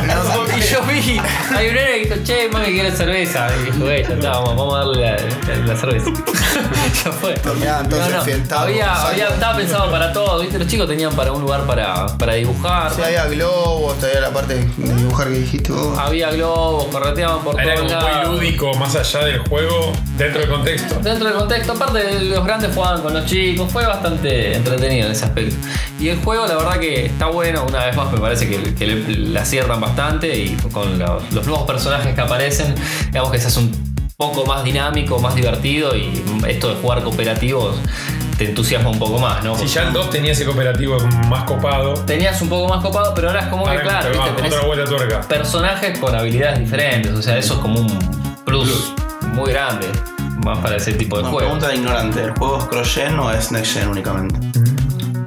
[0.07, 1.21] No, Y yo vi,
[1.57, 3.49] hay un nene que dijo, che, mami, quiero cerveza.
[3.61, 6.11] Y dijo, "Güey, ya está, vamos, vamos a darle la, la- la cerveza.
[7.05, 7.35] ya fue.
[7.35, 11.63] Terminaban todos enfiestados, había, estaba pensado para todo, viste, los chicos tenían para un lugar
[11.67, 12.93] para, para dibujar.
[12.95, 15.97] Sí, había globos, todavía la parte de dibujar que dijiste vos.
[15.99, 20.51] Había globos, correteaban por Era todos como muy lúdico, más allá del juego, dentro del
[20.51, 20.97] contexto.
[21.13, 25.27] Dentro del contexto, aparte los grandes jugaban con los chicos, fue bastante entretenido en ese
[25.27, 25.55] aspecto.
[26.01, 28.87] Y el juego, la verdad que está bueno, una vez más me parece que, que
[28.87, 32.75] le, le aciertan bastante y con los, los nuevos personajes que aparecen,
[33.09, 37.77] digamos que se hace un poco más dinámico, más divertido y esto de jugar cooperativos
[38.39, 39.55] te entusiasma un poco más, ¿no?
[39.59, 40.97] Si ya el 2 tenía ese cooperativo
[41.29, 44.67] más copado, Tenías un poco más copado, pero ahora es como que, claro, tenés otra
[44.67, 45.21] vuelta tuerca.
[45.29, 48.95] personajes con habilidades diferentes, o sea, eso es como un plus
[49.35, 49.87] muy grande,
[50.43, 51.45] más para ese tipo de Una juegos.
[51.59, 54.39] pregunta de ignorante: ¿el juego es cross-gen o es next-gen únicamente?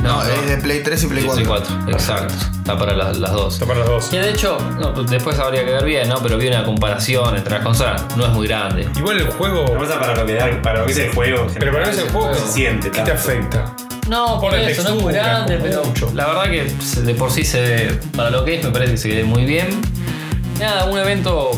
[0.04, 1.44] No, es de Play 3 y Play 4.
[1.44, 2.34] Play 4, exacto.
[2.60, 3.54] Está para las, las dos.
[3.56, 4.06] Está para los dos.
[4.06, 6.20] Que de hecho, no, después habría que ver bien, ¿no?
[6.22, 8.04] Pero vi una comparación entre las consolas.
[8.16, 8.88] No es muy grande.
[8.98, 9.66] Igual el juego.
[9.74, 11.48] Lo pasa para lo que, da- para lo que es el juego.
[11.58, 12.92] Pero para ese juego, se siente.
[12.92, 13.76] ¿qué te afecta?
[14.08, 16.12] No, por Por la eso, no es muy grande, pero mucho.
[16.14, 18.98] la verdad que de por sí se ve, para lo que es, me parece que
[19.00, 19.82] se ve muy bien.
[20.60, 21.50] Nada, un evento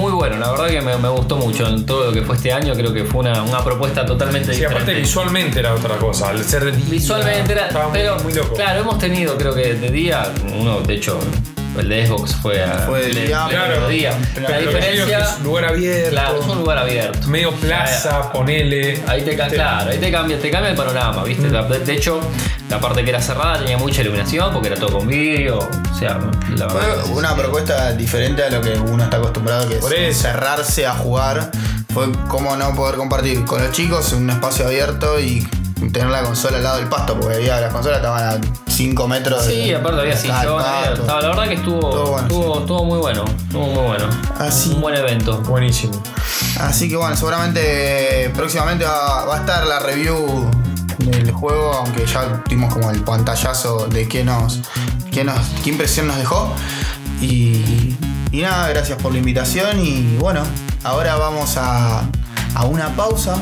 [0.00, 2.52] muy bueno, la verdad que me, me gustó mucho en todo lo que fue este
[2.52, 2.72] año.
[2.74, 6.30] Creo que fue una, una propuesta totalmente Sí, aparte visualmente era otra cosa.
[6.30, 7.68] Al ser de día, Visualmente era.
[7.72, 8.54] muy- pero, muy, loco.
[8.54, 11.18] claro, hemos tenido, creo que de día, uno, de hecho,
[11.78, 12.78] el de Xbox fue a.
[12.86, 14.18] Fue de le- día, Claro, día.
[14.34, 15.18] Pero La diferencia.
[15.20, 17.28] es un lugar abierto, Claro, es un lugar abierto.
[17.28, 19.02] medio plaza, ponele.
[19.06, 21.48] Ahí te, Este, claro, ahí te cambia, te cambia el panorama, ¿viste?
[21.48, 21.52] Mm.
[21.52, 22.20] La- De, hecho,
[22.68, 25.58] la parte que era cerrada tenía mucha iluminación porque era todo con vidrio.
[25.58, 26.18] O sea,
[26.56, 26.96] la verdad.
[27.04, 30.22] Fue una propuesta diferente a lo que uno está acostumbrado, que Por es eso.
[30.28, 31.50] cerrarse a jugar.
[31.92, 35.46] Fue como no poder compartir con los chicos en un espacio abierto y
[35.92, 39.46] tener la consola al lado del pasto, porque había, las consolas estaban a 5 metros
[39.46, 43.24] de- Sí, aparte había estaba- La verdad que estuvo, bueno, estuvo, estuvo muy bueno.
[43.24, 44.06] Estuvo muy bueno.
[44.38, 44.70] Así.
[44.70, 45.38] Un buen evento.
[45.42, 46.02] Buenísimo.
[46.60, 50.50] Así que bueno, seguramente próximamente va, va a estar la review
[50.98, 54.60] del juego, aunque ya tuvimos como el pantallazo de qué nos,
[55.10, 56.52] qué nos, qué impresión nos dejó.
[57.20, 57.96] Y,
[58.32, 60.42] y nada, gracias por la invitación y bueno,
[60.84, 62.02] ahora vamos a,
[62.54, 63.36] a una pausa.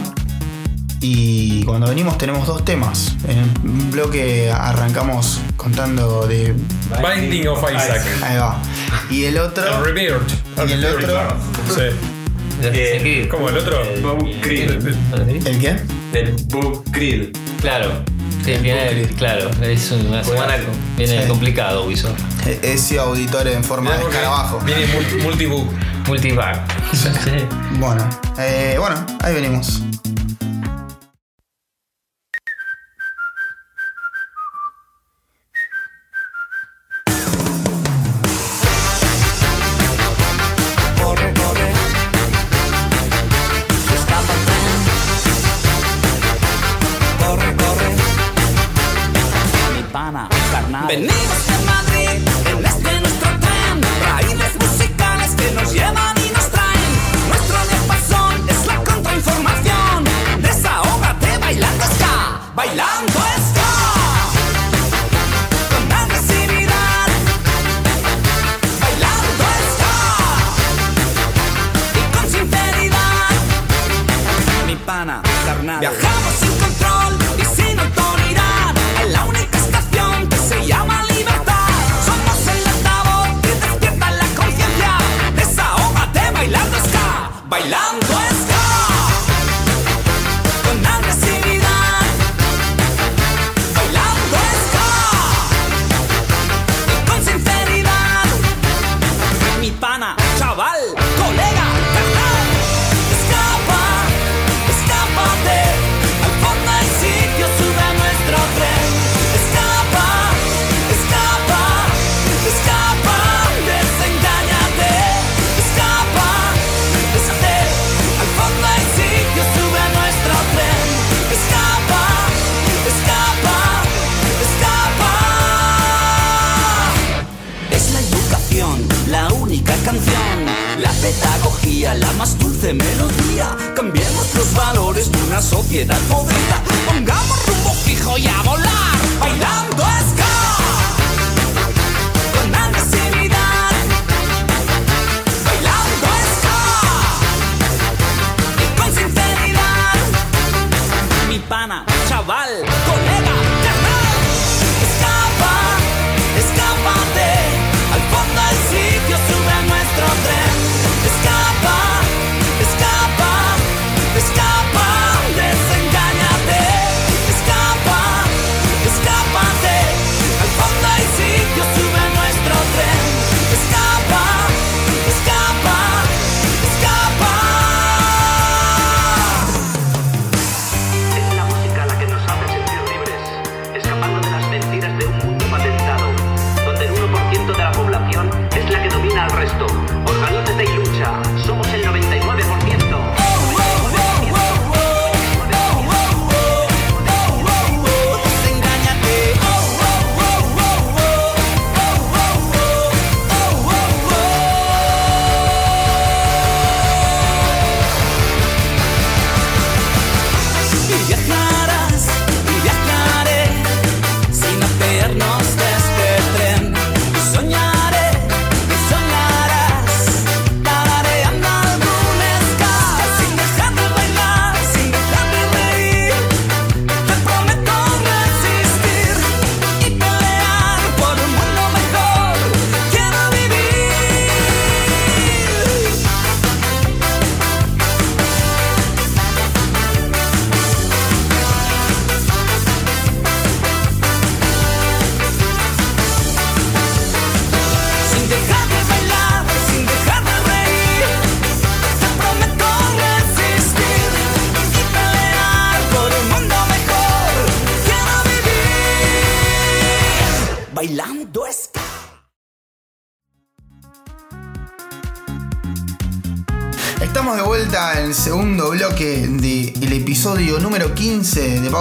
[1.01, 3.15] Y cuando venimos tenemos dos temas.
[3.29, 3.49] En el
[3.91, 6.55] bloque arrancamos contando de.
[7.03, 8.03] Binding of Isaac.
[8.23, 8.61] Ahí va.
[9.11, 9.65] Y el otro.
[9.79, 10.31] El Rebirth.
[10.69, 11.37] Y el otro.
[11.69, 11.83] Sí.
[12.61, 13.29] Creed.
[13.29, 13.81] ¿Cómo el otro?
[13.83, 14.71] El Bob Grill.
[15.47, 15.77] ¿El qué?
[16.13, 17.33] El Bob Grill.
[17.61, 18.03] Claro.
[18.45, 20.55] Sí, viene, claro, es una semana
[20.97, 21.29] viene Sí.
[21.29, 22.19] complicado Ubisoft.
[22.63, 24.59] Ese auditor en forma de escarabajo.
[24.65, 25.69] Viene mul- multibook.
[26.07, 26.61] Multiback.
[26.93, 27.09] Sí.
[27.79, 28.09] Bueno,
[28.39, 29.83] eh, bueno, ahí venimos.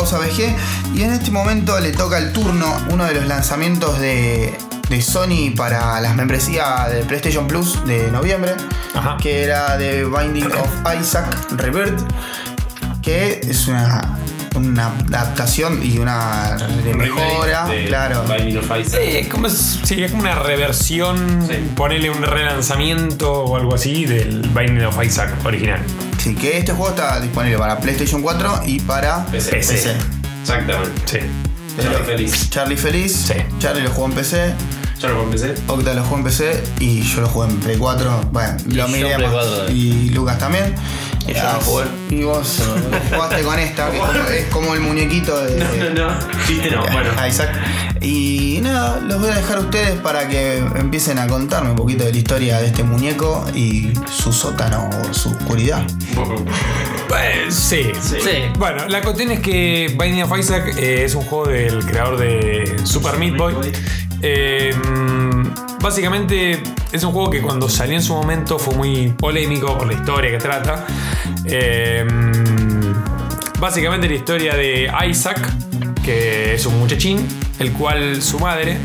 [0.10, 0.56] Pausa VG
[0.96, 4.58] y en este momento le toca el turno uno de los lanzamientos de,
[4.89, 8.54] de Sony para las membresías de PlayStation Plus de noviembre,
[8.96, 9.17] Ajá.
[9.22, 10.70] que era The Binding of
[11.02, 12.00] Isaac Rebirth,
[13.02, 14.17] que es una,
[14.56, 18.24] una adaptación y una de mejora, De claro.
[18.24, 19.02] Binding of Isaac.
[19.04, 21.70] Sí, es como, es, sí, es como una reversión, Sí.
[21.76, 25.82] ponele un relanzamiento o algo así del Binding of Isaac original.
[26.28, 29.52] Sí, que este juego está disponible para PlayStation 4 y para PC.
[29.52, 29.96] PC.
[30.42, 30.92] Exactamente.
[31.06, 31.20] Sí.
[31.82, 32.50] Charlie feliz.
[32.50, 33.16] Charlie feliz.
[33.28, 33.34] Sí.
[33.60, 34.54] Charlie lo jugó en PC.
[35.00, 35.56] Yo lo empecé.
[35.68, 38.30] Octa lo jugó en PC y yo lo jugué en Play 4.
[38.34, 39.46] Bueno, Y lo miré en Play más.
[39.46, 39.72] 4.
[39.72, 40.76] Y Lucas también.
[41.26, 41.86] Y yo no jugué.
[42.10, 42.62] Y vos
[43.13, 45.63] jugaste con esta, que es como, el muñequito de.
[45.63, 46.20] No, no, no.
[46.46, 46.84] Chiste no.
[46.92, 47.12] Bueno.
[47.26, 47.52] Isaac.
[48.02, 52.04] Y nada, los voy a dejar a ustedes para que empiecen a contarme un poquito
[52.06, 55.86] de la historia de este muñeco y su sótano o su oscuridad.
[57.08, 57.92] Pues, sí.
[58.02, 58.20] Sí.
[58.60, 62.76] Bueno, la cuestión es que Binding of Isaac eh, es un juego del creador de
[62.84, 63.56] Super Meat Boy.
[64.22, 64.74] Eh,
[65.82, 69.94] básicamente es un juego que cuando salió en su momento fue muy polémico por la
[69.94, 70.86] historia que trata.
[71.46, 72.06] Eh,
[73.60, 75.40] básicamente la historia de Isaac,
[76.08, 77.28] que es un muchachín,
[77.60, 78.78] el cual su madre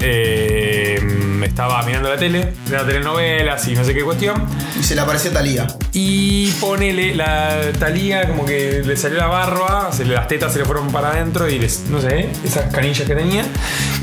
[0.00, 0.98] eh,
[1.44, 4.42] estaba mirando la tele, mirando telenovelas y no sé qué cuestión.
[4.80, 5.66] Y se le apareció Talía.
[5.92, 10.60] Y ponele la talía como que le salió la barba, se le, las tetas se
[10.60, 13.44] le fueron para adentro y les, no sé, esas canillas que tenía.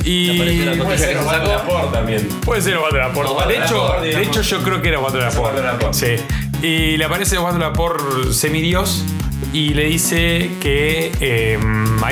[0.03, 1.73] Y la Puede ser Se Osvaldo sacó.
[1.73, 2.29] Laporte también.
[2.45, 3.31] puede ser Osvaldo Laporte.
[3.31, 5.39] Osvaldo De hecho, Laporte, de hecho yo creo que era Osvaldo Laporte.
[5.59, 6.17] Osvaldo Laporte.
[6.61, 6.67] Sí.
[6.67, 9.03] Y le aparece Osvaldo Laporte semidios
[9.53, 11.59] y le dice que eh,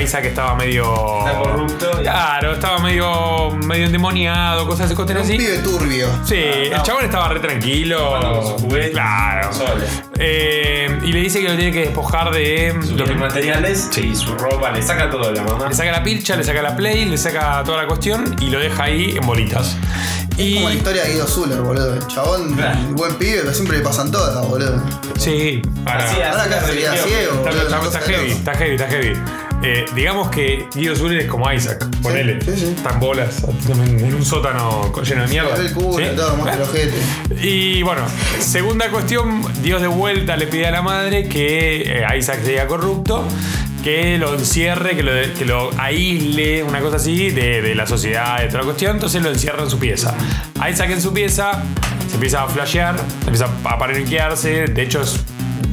[0.02, 1.18] Isaac estaba medio.
[1.20, 1.90] Está corrupto.
[2.02, 5.36] Claro, estaba medio, medio endemoniado, cosas así, cosas Un así.
[5.36, 6.08] pibe turbio.
[6.24, 8.18] Sí, el chabón estaba re tranquilo.
[8.20, 9.50] Con sus Claro.
[10.18, 14.14] Eh, y le dice que lo tiene que despojar de lo Los que materiales y
[14.14, 15.68] su ropa, le saca todo la mamá.
[15.68, 18.58] Le saca la pilcha, le saca la play, le saca toda la cuestión y lo
[18.58, 19.76] deja ahí en bolitas.
[20.38, 21.94] Y Como la historia de Guido Zuller, boludo.
[21.94, 22.78] El chabón, Claro.
[22.92, 24.80] buen pibe, pero siempre le pasan todas, boludo.
[25.18, 26.04] sí, para.
[26.08, 26.94] Así, Ahora acá religión.
[27.06, 27.86] ciego, Está, boludo.
[27.88, 29.12] está- heavy, está heavy, está heavy.
[29.64, 32.40] Eh, digamos que Guido Zuller es como Isaac, ponele.
[32.40, 32.74] sí, sí.
[32.76, 35.56] Está en bolas, en en un sótano lleno de mierda.
[35.56, 36.14] El culo, ¿Sí?
[36.14, 36.94] todo, muestra el ojete.
[37.42, 38.02] Y bueno,
[38.38, 43.24] segunda cuestión, Dios de vuelta le pide a la madre que eh, Isaac sea corrupto
[43.82, 48.58] que lo encierre, que lo, que aísle, una cosa así, de, la sociedad, de toda
[48.60, 48.96] la cuestión.
[48.96, 50.14] Entonces lo encierra en su pieza.
[50.68, 51.62] Isaac en su pieza
[52.08, 54.66] se empieza a flashear, empieza a paniquearse.
[54.66, 55.02] De hecho,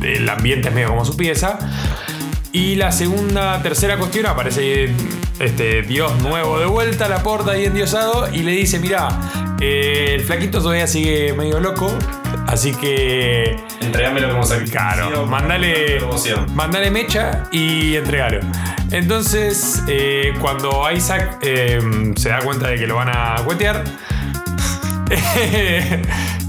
[0.01, 1.59] el ambiente es medio como su pieza.
[2.51, 4.89] Y la segunda, tercera cuestión aparece
[5.39, 9.09] este Dios nuevo de vuelta la puerta ahí endiosado y le dice, mira,
[9.59, 11.93] el flaquito todavía sigue medio loco,
[12.47, 14.79] así que Entregámelo como sacrificio.
[14.79, 15.99] Claro, mandale,
[16.53, 18.39] mandale mecha y entregalo.
[18.91, 21.79] Entonces, eh, cuando Isaac eh,
[22.15, 23.83] se da cuenta de que lo van a cuetear,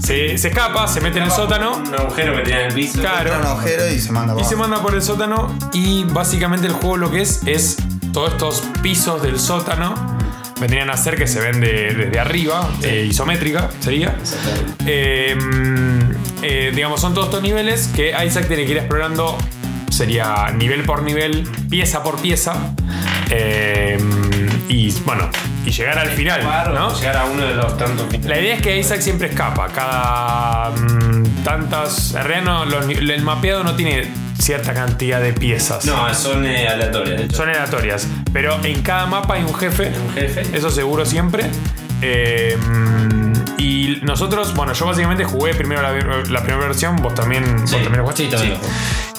[0.01, 1.77] se, se escapa, se mete en el sótano.
[1.77, 2.99] Un agujero que tenía en el piso.
[3.01, 3.37] Claro.
[3.39, 6.73] Un agujero y se manda Y para se manda por el sótano y básicamente el
[6.73, 7.77] juego lo que es es
[8.13, 9.93] todos estos pisos del sótano
[10.59, 14.15] vendrían a ser que se ven de- desde arriba, eh, isométrica sería.
[14.85, 15.99] Eh, mm,
[16.43, 19.37] eh, digamos, son todos estos niveles que Isaac tiene que ir explorando,
[19.89, 22.73] sería nivel por nivel, pieza por pieza.
[23.29, 23.97] Eh,
[24.69, 25.29] y bueno,
[25.65, 26.43] y llegar al final,
[26.73, 26.97] ¿no?
[26.97, 29.67] Llegar a uno de los tantos La idea es que Isaac siempre escapa.
[29.67, 32.13] Cada mm, tantas.
[32.15, 34.07] En realidad no, los el mapeado no tiene
[34.39, 35.85] cierta cantidad de piezas.
[35.85, 37.17] No, son eh, aleatorias.
[37.17, 37.35] de hecho.
[37.37, 38.07] Son aleatorias.
[38.33, 39.91] Pero en cada mapa hay un jefe.
[40.07, 40.57] Un jefe.
[40.57, 41.45] Eso seguro siempre.
[42.01, 42.55] Eh,
[43.57, 47.75] y nosotros, bueno, yo básicamente jugué primero la, la primera versión, vos también, vos Sí.
[47.77, 48.23] también lo jugaste.
[48.25, 48.57] Sí, también.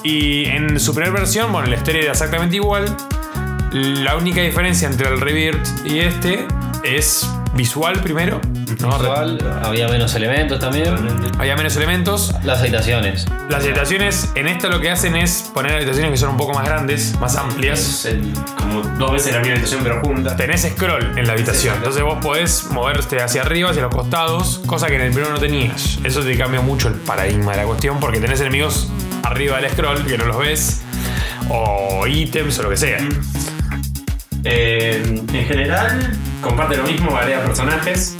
[0.04, 2.96] Y en su primera versión, bueno, la historia era exactamente igual.
[3.72, 6.46] La única diferencia entre el Rebirth y este
[6.84, 8.40] es visual primero.
[9.62, 10.94] Había menos elementos también.
[11.38, 12.34] Había menos elementos.
[12.44, 13.26] Las habitaciones.
[13.48, 16.64] Las habitaciones en esta lo que hacen es poner habitaciones que son un poco más
[16.66, 18.04] grandes, más amplias.
[18.06, 20.36] El- como dos veces la misma habitación, pero juntas.
[20.36, 21.76] Tenés scroll en la habitación.
[21.76, 25.38] Entonces vos podés moverte hacia arriba, hacia los costados, cosa que en el primero no
[25.40, 25.98] tenías.
[26.04, 28.88] Eso te cambia mucho el paradigma de la cuestión porque tenés enemigos
[29.22, 30.82] arriba del scroll que no los ves.
[31.50, 32.98] O ítems o lo que sea.
[34.44, 35.02] Eh,
[35.32, 38.16] en general, comparte lo mismo, varía personajes.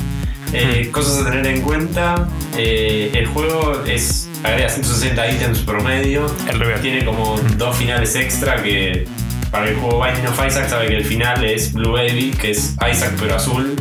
[0.53, 2.29] Eh, Cosas a tener en cuenta.
[2.57, 6.27] eh, el juego es agrega 160 ítems promedio.
[6.49, 6.59] El.
[6.81, 9.07] Tiene como dos finales extra que
[9.51, 12.77] para el juego Binding of Isaac sabe que el final es Blue Baby, que es
[12.91, 13.75] Isaac pero azul.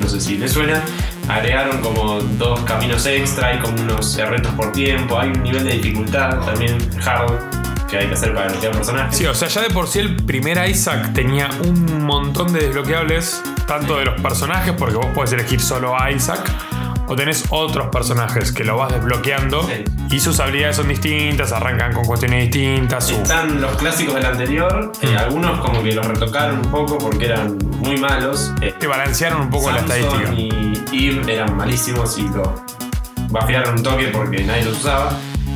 [0.00, 0.82] No sé si le suena.
[1.28, 5.72] Agregaron como dos caminos extra, hay como unos retos por tiempo, hay un nivel de
[5.72, 7.63] dificultad también hard
[7.98, 9.16] que hay que hacer para desbloquear personajes.
[9.16, 13.42] Sí, o sea, ya de por sí el primer Isaac tenía un montón de desbloqueables,
[13.66, 16.40] tanto de los personajes, porque vos podés elegir solo a Isaac,
[17.06, 19.84] o tenés otros personajes que lo vas desbloqueando Sí.
[20.16, 23.06] y sus habilidades son distintas, arrancan con cuestiones distintas.
[23.08, 25.16] su- Están los clásicos del anterior, eh, Mm.
[25.18, 28.52] algunos como que los retocaron un poco porque eran muy malos.
[28.62, 30.32] Eh, Te balancearon un poco la Samson estadística.
[30.92, 32.48] y Eve eran malísimos y los
[33.30, 35.12] bafearon un toque porque nadie los usaba.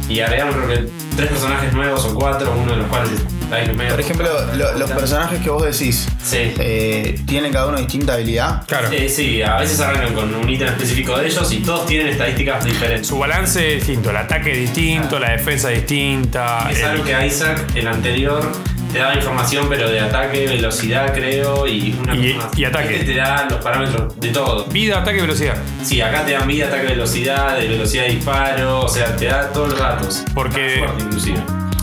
[0.09, 3.11] Y agregaron creo que tres personajes nuevos o cuatro, uno de los cuales
[3.42, 6.52] está ahí medio- Por ejemplo, lo- los personajes que vos decís, Sí.
[6.59, 8.64] eh, ¿tienen cada uno distinta habilidad?
[8.66, 8.88] Claro.
[8.90, 12.64] Eh, sí, a veces arrancan con un ítem específico de ellos y todos tienen estadísticas
[12.64, 13.06] diferentes.
[13.06, 16.68] Su balance es distinto, el ataque es distinto, la defensa es distinta.
[16.70, 18.50] Es el- algo que a Isaac, el anterior,
[18.93, 22.59] te daba información, pero de ataque, velocidad, creo, y una Y- cosa más.
[22.59, 22.95] y ataque.
[23.01, 24.64] Este te da los parámetros de todo.
[24.66, 25.57] Vida, ataque, velocidad.
[25.82, 29.49] Sí, acá te dan vida, ataque, velocidad, de velocidad de disparo, o sea, te da
[29.53, 30.24] todos los datos.
[30.34, 31.43] Porque- fuerte, inclusive.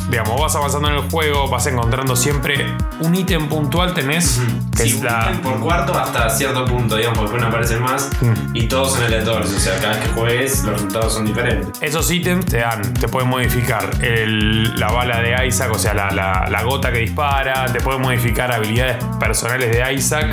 [0.10, 2.64] Digamos, vas avanzando en el juego, vas encontrando siempre
[3.00, 4.40] un ítem puntual, tenés,
[4.76, 5.40] que Sí, es la.
[5.42, 8.10] por cuarto hasta cierto punto, digamos, porque no aparecen más.
[8.22, 8.34] Mm.
[8.56, 11.82] Y todos son aleatorios, o sea, cada vez que juegues, los resultados son diferentes.
[11.82, 16.12] Esos ítems te dan, te pueden modificar el- la bala de Isaac, o sea, la,
[16.12, 20.28] la- la gota que dispara, te puede modificar habilidades personales de Isaac,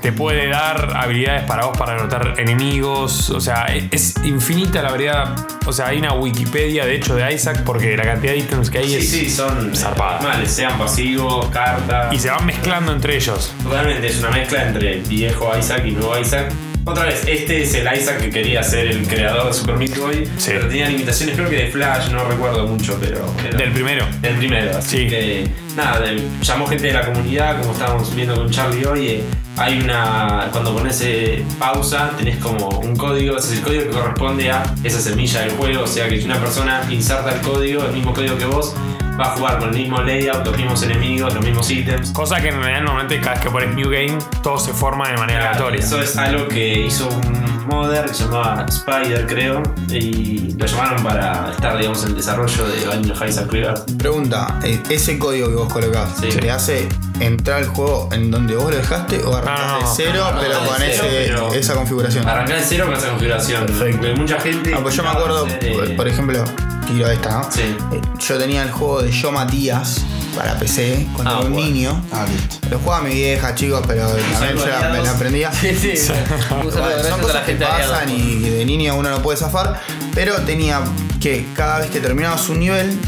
[0.00, 4.90] te puede dar habilidades para vos para derrotar enemigos, o sea, e- es, infinita la
[4.90, 5.34] variedad.
[5.66, 8.78] O sea, hay una Wikipedia de hecho de Isaac porque la cantidad de ítems que
[8.78, 9.10] hay Sí, es.
[9.10, 10.20] sí, son zarpada.
[10.20, 12.12] normales, sean pasivos, cartas.
[12.14, 13.52] Y se van mezclando entre ellos.
[13.62, 16.50] Totalmente, es una mezcla entre viejo Isaac y nuevo Isaac.
[16.86, 20.24] Otra vez, este es el Isaac que quería ser el creador de Super Meat Boy,
[20.38, 20.52] Sí.
[20.54, 23.18] pero tenía limitaciones, creo que de Flash, no recuerdo mucho, pero...
[23.58, 24.06] Del primero.
[24.22, 25.08] Del primero, así Sí.
[25.08, 29.08] que nada, de- llamó gente de la comunidad, como estábamos viendo con Charlie hoy.
[29.08, 29.24] eh,
[29.58, 30.48] hay una.
[30.52, 34.62] Cuando pones eh, pausa, tenés como un código, ese es el código que corresponde a
[34.84, 35.82] esa semilla del juego.
[35.84, 38.74] O sea que si una persona inserta el código, el mismo código que vos,
[39.18, 42.10] va a jugar con el mismo layout, los mismos enemigos, los mismos ítems.
[42.12, 45.16] Cosa que en realidad normalmente cada vez que pones New Game, todo se forma de
[45.16, 45.80] manera Claro, aleatoria.
[45.80, 51.02] Eso es algo que hizo un modder que se llamaba Spider, creo, y lo llamaron
[51.02, 53.96] para estar, digamos, en el desarrollo de of Isaac Rebirth.
[53.98, 56.28] Pregunta, eh, ese código que vos colocás, Sí.
[56.28, 56.88] ¿te hace
[57.18, 60.40] entrar al juego en donde vos lo dejaste o arrancás No, de cero No, no,
[60.40, 62.28] pero con cero, ese- pero- esa configuración?
[62.28, 63.66] Arrancar de cero con esa configuración.
[63.66, 63.98] Perfecto.
[63.98, 64.74] Porque mucha gente.
[64.74, 66.44] Ah, pues yo me acuerdo, hacer, eh, por ejemplo,
[66.86, 67.50] tiro esta, ¿no?
[67.52, 67.62] Sí.
[67.92, 70.02] Eh, Yo tenía el juego de Yo Matías
[70.36, 71.66] para PC cuando Ah, era un bueno.
[71.66, 72.02] niño.
[72.12, 72.56] Ah, listo.
[72.70, 75.52] Lo jugaba mi vieja, chicos, pero también yo la- me la aprendía.
[75.52, 76.12] Sí, sí.
[76.50, 76.80] Bueno, son
[77.10, 79.80] la cosas que pasan y de niño uno no puede zafar,
[80.14, 80.80] pero tenía
[81.20, 82.98] que cada vez que terminabas un nivel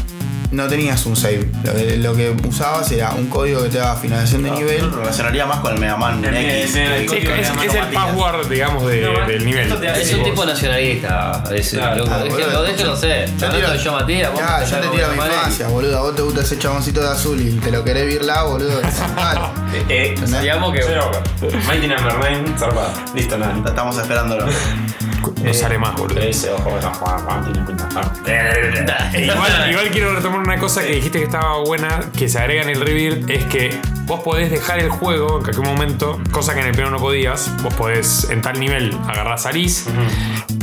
[0.51, 1.47] no tenías un save.
[1.63, 4.81] Lo que, lo que usabas era un código que te daba finalización de nivel.
[4.89, 6.75] lo relacionaría más con el Mega Man El X.
[6.75, 9.71] El es, de es el password, digamos, de- No, del nivel.
[9.83, 11.43] Es un tipo nacionalista.
[11.53, 11.97] ese, Claro.
[11.97, 12.11] loco.
[12.13, 12.63] Ah, boludo.
[12.63, 13.29] déjenlo ser.
[13.37, 15.97] Yo tiro- yo Matías, vos Ya, yo te tiro mi infancia, boludo.
[15.97, 18.81] A vos te gusta ese chaboncito de azul y te lo querés virla, boludo.
[19.87, 20.41] Eh, ¿Entendés?
[20.41, 20.81] Digamos que.
[21.67, 22.91] Mighty Number 9, zarpado.
[23.13, 23.55] Listo, nada.
[23.65, 24.47] Estamos esperándolo.
[25.43, 26.19] No sale más, boludo.
[26.19, 26.89] Ese ojo, no.
[29.13, 32.63] E igual, igual quiero retomar una cosa que dijiste que estaba buena, que se agrega
[32.63, 36.61] en el reveal, es que vos podés dejar el juego en cualquier momento, cosa que
[36.61, 37.51] en el primero no podías.
[37.63, 39.85] Vos podés en tal nivel agarrar salís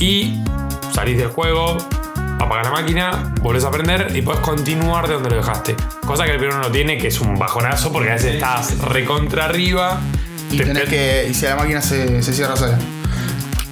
[0.00, 0.34] y
[0.92, 1.76] salís del juego,
[2.40, 5.76] apagás la máquina, volvés a prender y podés continuar de donde lo dejaste.
[6.06, 9.44] Cosa que el primero no tiene, que es un bajonazo porque a veces estás recontra
[9.46, 10.00] arriba.
[10.50, 11.26] Y te- tenés te- que.
[11.30, 12.78] Y si la máquina se, se cierra sola.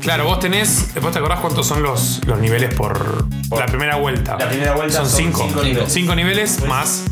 [0.05, 0.89] Claro, vos tenés.
[1.01, 3.27] ¿Vos te acordás cuántos son los, los niveles por,
[3.59, 4.37] la primera vuelta?
[4.39, 5.45] La primera vuelta son son cinco.
[5.49, 5.93] cinco niveles.
[5.93, 7.05] Cinco niveles más.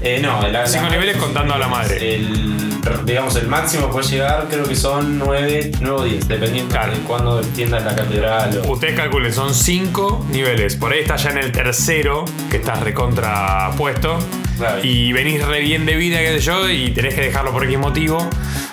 [0.00, 2.16] Eh, no, la, Cinco la- niveles contando a la madre.
[2.16, 6.92] El, digamos, el máximo puede llegar, creo que son 9, 9 o 10, dependiendo Claro.
[6.92, 8.62] de cuándo entiendas la catedral.
[8.66, 10.74] O, Ustedes calculen, son cinco niveles.
[10.74, 14.18] Por ahí estás ya en el tercero, que estás recontra puesto.
[14.58, 14.80] Claro.
[14.84, 17.78] Y venís re bien de vida, qué sé yo, y tenés que dejarlo por X
[17.78, 18.28] motivo.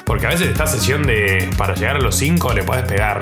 [0.10, 1.48] Porque a veces esta sesión de.
[1.56, 3.20] Para llegar a los cinco le podés pegar.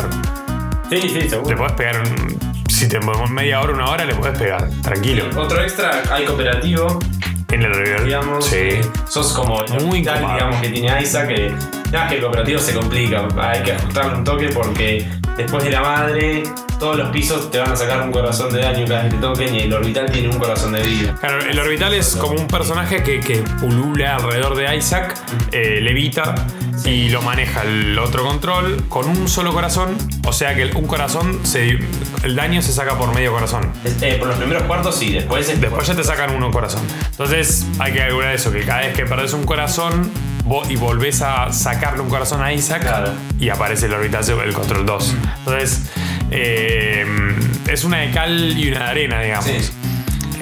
[0.89, 1.49] sí, sí, seguro.
[1.49, 1.99] Le podés pegar.
[1.99, 2.38] un-
[2.69, 4.69] si te movemos media hora, una hora, le podés pegar.
[4.81, 5.25] Tranquilo.
[5.35, 6.99] Otro extra, hay cooperativo,
[7.51, 8.45] En el digamos.
[8.45, 8.55] Sí.
[8.57, 10.33] eh, sos como el Muy hospital, copado.
[10.35, 11.55] digamos, que tiene Isaac, que
[11.91, 13.27] nada, que el cooperativo se complica.
[13.38, 16.43] Hay que ajustarle un toque porque después de la madre,
[16.80, 19.21] todos los pisos te van a sacar un corazón de daño cada vez que te
[19.21, 21.15] toquen y el orbital tiene un corazón de vida.
[21.19, 25.17] Claro, el orbital es como un personaje que, que pulula alrededor de Isaac,
[25.51, 26.36] eh, levita
[26.86, 29.97] y lo maneja el otro control con un solo corazón.
[30.25, 31.80] O sea que un corazón, se,
[32.23, 33.71] el daño se saca por medio corazón.
[34.01, 36.82] Eh, por los primeros cuartos sí, después es Después ya te sacan uno corazón.
[37.09, 40.11] Entonces hay que calcular eso, que cada vez que perdés un corazón
[40.69, 43.11] y volvés a sacarle un corazón a Isaac Claro.
[43.38, 45.15] y aparece el orbital, el control 2.
[45.39, 45.82] Entonces
[46.32, 47.05] eh,
[47.67, 49.45] es una de cal y una de arena, digamos.
[49.45, 49.71] Sí.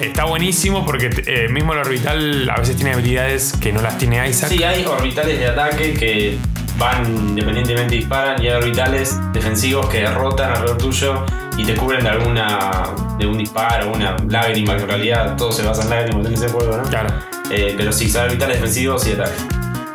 [0.00, 4.28] Está buenísimo porque eh, mismo el orbital a veces tiene habilidades que no las tiene
[4.28, 4.50] Isaac.
[4.50, 6.38] Sí, hay orbitales de ataque que
[6.78, 11.24] van independientemente disparan y hay orbitales defensivos que derrotan alrededor tuyo
[11.56, 12.84] y te cubren de alguna
[13.18, 16.48] de un disparo, una lágrima, que en realidad todo se basa en lágrimas en ese
[16.48, 16.82] juego, ¿no?
[16.84, 17.08] Claro.
[17.50, 19.32] Eh, pero sí, son orbitales defensivos y ataque.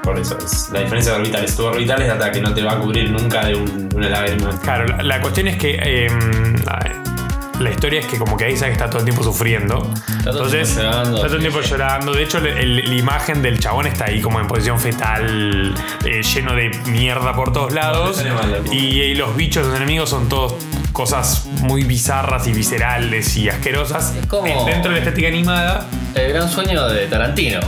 [0.03, 1.55] Por eso es la diferencia de orbitales.
[1.55, 4.09] Tu orbital es de ataque, no te va a cubrir nunca de, un- de una
[4.09, 4.49] lágrima.
[4.61, 6.07] Claro, la, la cuestión es que eh,
[7.59, 9.75] la historia es que como que Isaac está todo el tiempo sufriendo.
[9.77, 11.15] todo el Entonces, tiempo llorando.
[11.17, 12.13] está todo el tiempo llorando.
[12.13, 16.21] De hecho, el- el- la imagen del chabón está ahí como en posición fetal, eh,
[16.23, 18.23] lleno de mierda por todos lados.
[18.33, 20.55] mal, y los bichos, los enemigos son todos
[20.93, 24.15] cosas muy bizarras y viscerales y asquerosas.
[24.19, 25.85] Es como- Dentro de la estética animada.
[26.15, 27.59] El gran sueño de Tarantino.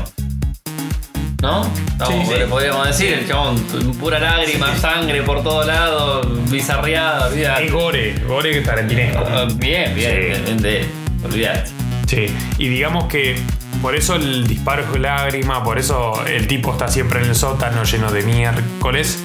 [1.43, 1.69] ¿No?
[1.91, 3.57] Estamos- Sí, podríamos decir, el chabón,
[3.99, 7.65] pura lágrima, sangre por todos lados, bizarreada, olvidate.
[7.65, 9.25] Es gore, gore tarantinesco.
[9.29, 10.85] Ah, Bien, bien, de,
[11.21, 11.69] olvidate.
[12.07, 12.27] Sí,
[12.57, 13.35] y digamos que
[13.81, 17.83] por eso el disparo es lágrima, por eso el tipo está siempre en el sótano
[17.83, 19.19] lleno de miércoles.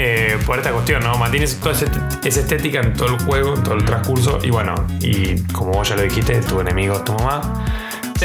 [0.00, 1.18] eh, por esta cuestión, ¿no?
[1.18, 1.86] Mantienes toda esa
[2.24, 4.38] esa estética en todo el juego, en todo el transcurso.
[4.44, 7.64] Y bueno, y como vos ya lo dijiste, tu enemigo es tu mamá.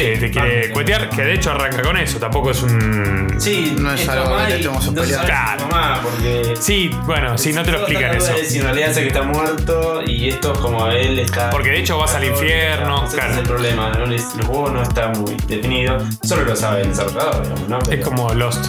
[0.01, 3.35] Que te quiere ah, cuetear, que de hecho arranca con eso, tampoco es un.
[3.37, 8.15] Sí, No es algo que estemos mamá, porque Sí, bueno, sí, no te lo explican
[8.15, 8.33] eso.
[8.33, 11.49] decir, en realidad sé que está muerto y esto es como él está.
[11.49, 13.33] Porque de hecho vas al infierno, Ese claro.
[13.33, 14.05] es el problema, ¿no?
[14.05, 15.97] el juego no está muy definido.
[16.23, 17.79] Solo lo sabe el desarrollador, digamos, ¿no?
[17.91, 18.65] Es como Lost.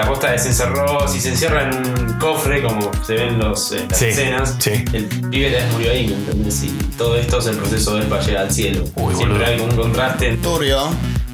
[0.00, 3.84] La posta se encerró, si se encierra en un cofre, como se ven los, eh,
[3.88, 4.82] las Sí, escenas, sí.
[4.94, 6.62] el pibe ya murió ahí, ¿me entendés?
[6.62, 8.84] Y todo esto es el proceso de él para llegar al cielo.
[8.94, 9.46] Uy, Siempre boludo.
[9.50, 10.38] hay como un contraste.
[10.42, 10.88] Turbio.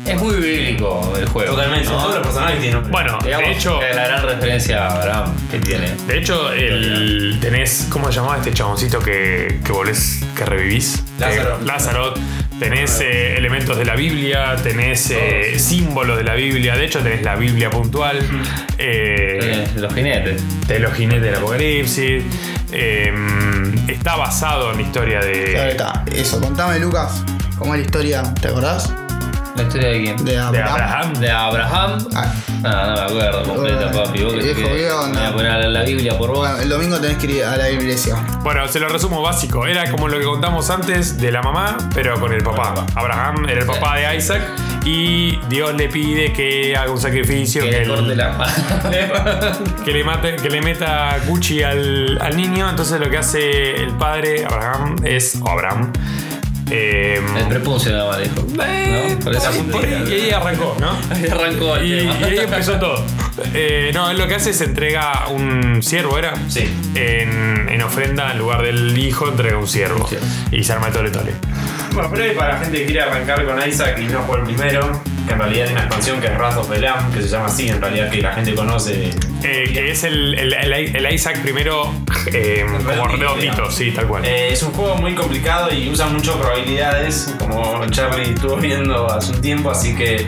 [0.04, 1.52] Es muy bíblico el juego.
[1.54, 1.96] Totalmente, ¿no?
[1.98, 3.80] todos los personajes tienen un Bueno, Digamos de hecho.
[3.80, 5.94] la gran referencia a Abraham que tiene.
[6.06, 11.02] De hecho, el, tenés, ¿cómo se llamaba este chaboncito que, que volvés, que revivís?
[11.18, 11.58] Lázaro.
[11.58, 12.14] Que- Lázaro.
[12.58, 17.22] Tenés eh, elementos de la Biblia, tenés eh, símbolos de la Biblia, de hecho tenés
[17.22, 18.18] la Biblia puntual,
[18.78, 20.42] eh, los jinetes.
[20.66, 22.22] tenés los jinetes del apocalipsis,
[22.72, 23.12] eh,
[23.88, 25.68] está basado en la historia Claro de...
[25.70, 26.04] está.
[26.10, 27.22] Eso, contame, Lucas,
[27.58, 28.90] cómo es la historia, ¿te acordás?
[29.56, 30.16] ¿La historia de quién?
[30.24, 31.12] De De Abraham.
[31.14, 31.98] De Abraham.
[32.14, 32.32] Ah,
[32.64, 34.24] Ah, no me acuerdo completa, papi.
[34.24, 34.84] Vos que viejo, voy
[35.24, 36.38] a poner a leer la Biblia por vos.
[36.38, 38.16] bueno, el domingo tenés que ir a la iglesia.
[38.42, 39.66] Bueno, se lo resumo básico.
[39.66, 42.74] Era como lo que contamos antes de la mamá, pero con el papá.
[42.96, 44.42] Abraham era el papá de Isaac
[44.84, 48.52] y Dios le pide que haga un sacrificio, que que, le el- corte la mano.
[49.84, 52.68] que le mate, que le meta Gucci al, al niño.
[52.68, 55.38] Entonces lo que hace el padre, Abraham, es.
[55.42, 55.92] o Abraham.
[56.70, 58.34] Eh, El prepuncio nada más dijo.
[58.36, 60.90] Por por ahí- y ahí arrancó, ¿no?
[61.14, 63.04] Ahí arrancó el Y, ahí empezó todo.
[63.54, 66.32] Eh, no, él lo que hace es entrega un ciervo, ¿era?
[66.48, 66.68] Sí.
[66.94, 70.06] En, en ofrenda, en lugar del hijo, entrega un ciervo.
[70.08, 70.26] Ciervo.
[70.52, 71.32] Y se arma el tole tole.
[71.92, 75.00] Bueno, pero para la gente que quiere arrancar con Isaac y no jugar el primero,
[75.32, 77.68] en realidad hay una expansión que es Wrath of the Lamb, que se llama así,
[77.68, 79.10] en realidad que la gente conoce.
[79.42, 81.92] Eh, que es el, el, Isaac primero
[82.32, 84.24] eh, como Redondito, sí, tal cual.
[84.24, 89.32] Eh, es un juego muy complicado y usa muchas probabilidades, como Charlie estuvo viendo hace
[89.32, 90.26] un tiempo, así que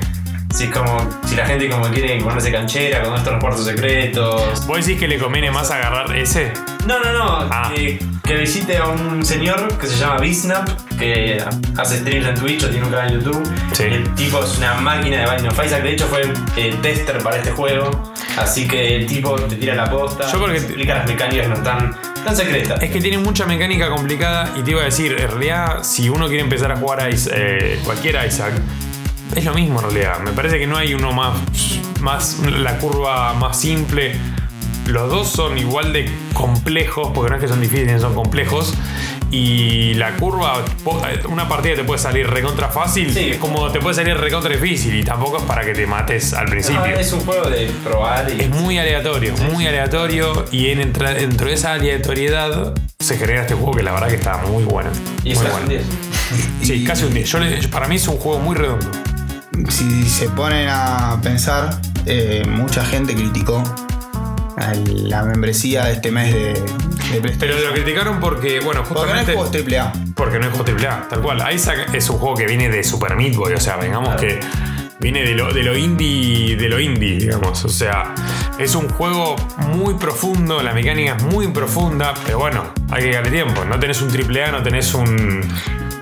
[0.54, 4.66] si es como si la gente como quiere ponerse canchera con estos cuartos secretos.
[4.66, 6.52] ¿Vos decís que le conviene más agarrar ese?
[6.86, 7.48] No, no, no.
[7.50, 7.72] Ah.
[7.76, 10.68] eh, que visite a un señor que se llama Bisnap,
[10.98, 11.42] que
[11.78, 13.42] hace streams en Twitch o tiene un canal en YouTube.
[13.72, 13.84] Sí.
[13.84, 15.82] El tipo es una máquina de Binding of Isaac.
[15.82, 16.22] De hecho, fue
[16.56, 17.90] eh, tester para este juego.
[18.36, 20.30] Así que el tipo te tira la posta.
[20.30, 22.82] Yo porque- te explica las mecánicas que no están tan secretas.
[22.82, 26.26] Es que tiene mucha mecánica complicada y te iba a decir, en realidad, si uno
[26.28, 28.52] quiere empezar a jugar a Is- eh, cualquier Isaac,
[29.34, 30.18] es lo mismo en realidad.
[30.20, 31.34] Me parece que no hay uno más,
[32.00, 34.14] más la curva más simple.
[34.88, 38.74] Los dos son igual de complejos, porque no es que son difíciles, son complejos.
[39.30, 40.64] Y la curva,
[41.28, 43.32] una partida te puede salir recontra fácil, Sí.
[43.38, 44.94] como te puede salir recontra difícil.
[44.94, 46.80] Y tampoco es para que te mates al principio.
[46.80, 48.40] No, es un juego de probar y.
[48.40, 53.72] Es muy aleatorio, muy aleatorio y en, dentro de esa aleatoriedad se genera este juego
[53.72, 54.88] que la verdad que está muy bueno.
[55.24, 55.56] y muy es bueno.
[55.62, 55.82] un 10.
[56.62, 57.30] Sí, Y- casi un 10.
[57.30, 58.86] Yo le- para mí es un juego muy redondo.
[59.68, 63.62] Si se ponen a pensar, eh, mucha gente criticó
[64.58, 67.38] a la membresía de este mes de, de PlayStation.
[67.38, 69.32] Pero lo criticaron porque, bueno, Porque no es justamente...
[69.32, 69.92] juegos triple A.
[70.14, 71.54] Porque no es juego AAA, tal cual.
[71.54, 74.40] Isaac es un juego que viene de Super Meat Boy, o sea, vengamos que
[75.00, 77.64] viene de lo, de lo indie, de lo indie, digamos.
[77.64, 78.14] O sea,
[78.58, 79.36] es un juego
[79.68, 83.64] muy profundo, la mecánica es muy profunda, pero bueno, hay que darle tiempo.
[83.64, 85.40] No tenés un AAA, no tenés un.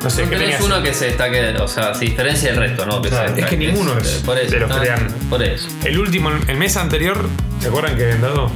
[0.03, 3.03] No sé, ¿qué tenés uno que se destaque, o sea, se diferencia del resto, ¿no?
[3.03, 5.13] Que Claro, se es que ninguno es por eso, de los no, dan.
[5.29, 5.69] Por eso.
[5.85, 7.29] El último, el mes anterior,
[7.61, 8.51] ¿se acuerdan que habían dado?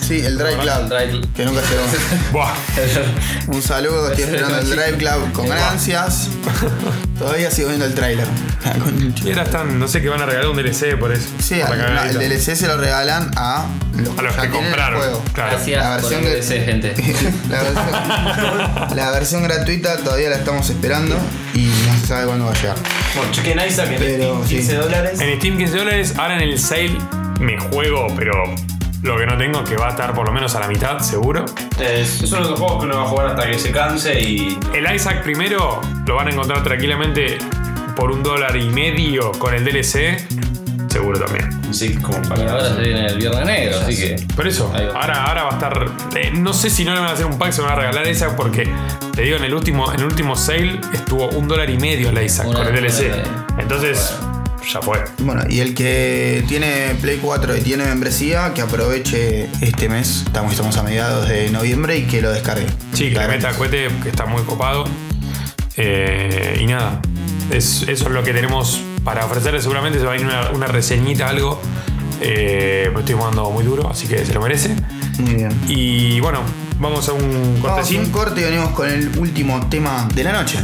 [0.00, 0.88] Sí, el Drive Club.
[0.88, 1.82] Drive- Que nunca llegó.
[2.32, 2.54] Buah.
[3.48, 6.28] Un saludo, estoy esperando el Drive Club con ansias.
[7.18, 8.26] Todavía sigo viendo el trailer.
[9.24, 11.28] Y ahora están, no sé qué van a regalar un DLC por eso.
[11.38, 14.70] Sí, por al- el DLC se lo regalan a los, A los que tienen el
[14.70, 14.98] compraron.
[15.00, 15.22] juego.
[15.32, 15.50] Claro.
[15.56, 16.94] Gracias La por versión el que- DLC, gente.
[17.50, 21.16] la, versión, la versión gratuita todavía la estamos esperando
[21.54, 22.76] y no se sabe cuándo va a llegar.
[23.14, 24.76] Bueno, chequen Isaac en Pero, Steam, 15 sí.
[24.76, 25.20] dólares.
[25.20, 26.96] En Steam 15 dólares, ahora en el sale
[27.38, 28.32] me juego, pero
[29.02, 31.44] lo que no tengo que va a estar por lo menos a la mitad, seguro.
[31.80, 34.20] Es, es uno de esos juegos que uno va a jugar hasta que se canse
[34.20, 34.58] y.
[34.74, 37.38] El Isaac primero lo van a encontrar tranquilamente
[37.96, 40.18] por un dólar y medio con el DLC,
[40.90, 41.48] seguro también.
[41.72, 42.50] Sí, como Y para.
[42.52, 44.26] ahora se viene el Viernes Negro, así que.
[44.34, 45.00] Por eso, Ahí va.
[45.00, 45.86] ahora, ahora va a estar.
[46.16, 48.06] eh, no sé si no le van a hacer un pack, se van a regalar
[48.08, 48.68] Isaac porque
[49.14, 52.22] te digo, en el último, en el último sale estuvo un dólar y medio el
[52.22, 53.12] Isaac Una- con el DLC.
[53.58, 54.16] Entonces,
[54.68, 55.04] ya fue.
[55.18, 60.52] Bueno, y el que tiene Play 4 y tiene membresía, que aproveche este mes, estamos,
[60.52, 62.66] estamos a mediados de noviembre y que lo descargue.
[62.92, 64.84] Sí, que le meta cohete, que está muy copado.
[65.76, 67.00] Eh, y nada,
[67.50, 69.60] es, eso es lo que tenemos para ofrecerle.
[69.62, 71.60] Seguramente se va a ir una, una reseñita, algo.
[72.20, 74.74] Eh, pues estoy jugando muy duro, así que se lo merece.
[75.18, 75.58] Muy bien.
[75.68, 76.40] Y bueno,
[76.78, 77.22] vamos a un
[77.62, 78.00] Vamos a cortecín.
[78.00, 80.58] un corte y venimos con el último tema de la noche.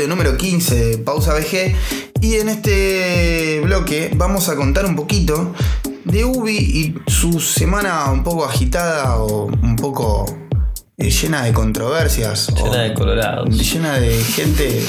[0.00, 1.74] Episodio número 15 de Pausa VG
[2.22, 5.52] y en este bloque vamos a contar un poquito
[6.04, 10.24] de Ubi y su semana un poco agitada o un poco
[10.96, 12.48] eh, llena de controversias.
[12.54, 13.72] Llena de colorados.
[13.72, 14.82] llena de gente.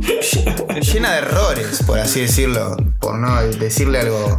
[0.80, 2.76] llena de errores, por así decirlo.
[2.98, 4.38] Por no decirle algo,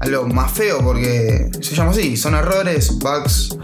[0.00, 3.56] algo más feo, porque se llama así: son errores, bugs.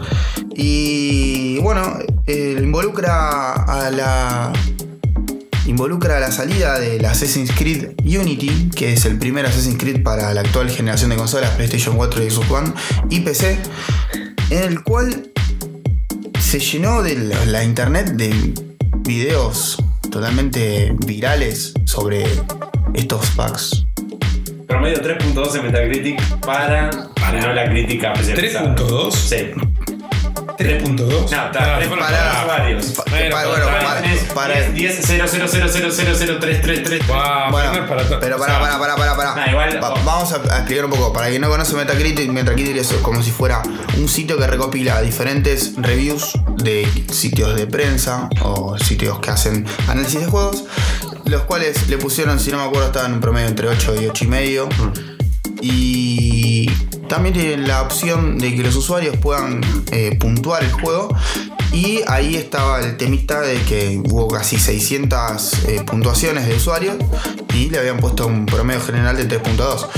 [0.55, 4.53] Y bueno, eh, involucra a la.
[5.73, 10.41] Involucra la salida del Assassin's Creed Unity, que es el primer Assassin's Creed para la
[10.41, 12.73] actual generación de consolas PlayStation 4 y Xbox One
[13.09, 13.57] y PC,
[14.51, 15.31] en el cual
[16.39, 17.15] se llenó de
[17.47, 18.53] la, internet de
[18.99, 22.23] videos totalmente virales sobre
[22.93, 23.87] estos bugs.
[24.67, 28.75] Promedio 3.2 en Metacritic para, para no la crítica especializada.
[28.75, 29.11] ¿3.2?
[29.11, 29.72] Sí.
[30.57, 30.95] 3.2.
[31.07, 32.85] No, está, 3 para, para- usuarios.
[32.87, 33.11] Para-
[33.47, 36.61] bueno, para- para- Tenés para- 10, 10 0 0 0 0 0 0 0 3
[36.61, 37.71] 3 3 Bueno,
[38.19, 39.35] pero para para, para, para, para, para.
[39.35, 41.11] Nah, igual- Va- vamos a, a explicar un poco.
[41.13, 43.61] Para quien no conoce Metacritic, Metacritic es como si fuera
[43.97, 50.19] un sitio que recopila diferentes reviews de sitios de prensa o sitios que hacen análisis
[50.21, 50.63] de juegos,
[51.25, 54.07] los cuales le pusieron, si no me acuerdo, estaban en un promedio entre 8 y
[54.07, 54.69] 8 y medio.
[55.61, 56.69] Y
[57.13, 59.61] también tienen la opción de que los usuarios puedan
[59.91, 61.15] eh, puntuar el juego.
[61.71, 66.95] Y ahí estaba el temita de que hubo casi 600 eh, puntuaciones de usuarios
[67.53, 69.89] y le habían puesto un promedio general de 3.2.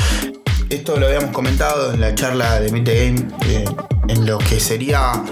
[0.70, 3.66] Esto lo habíamos comentado en la charla de Meet the Game, eh,
[4.10, 5.24] en lo que sería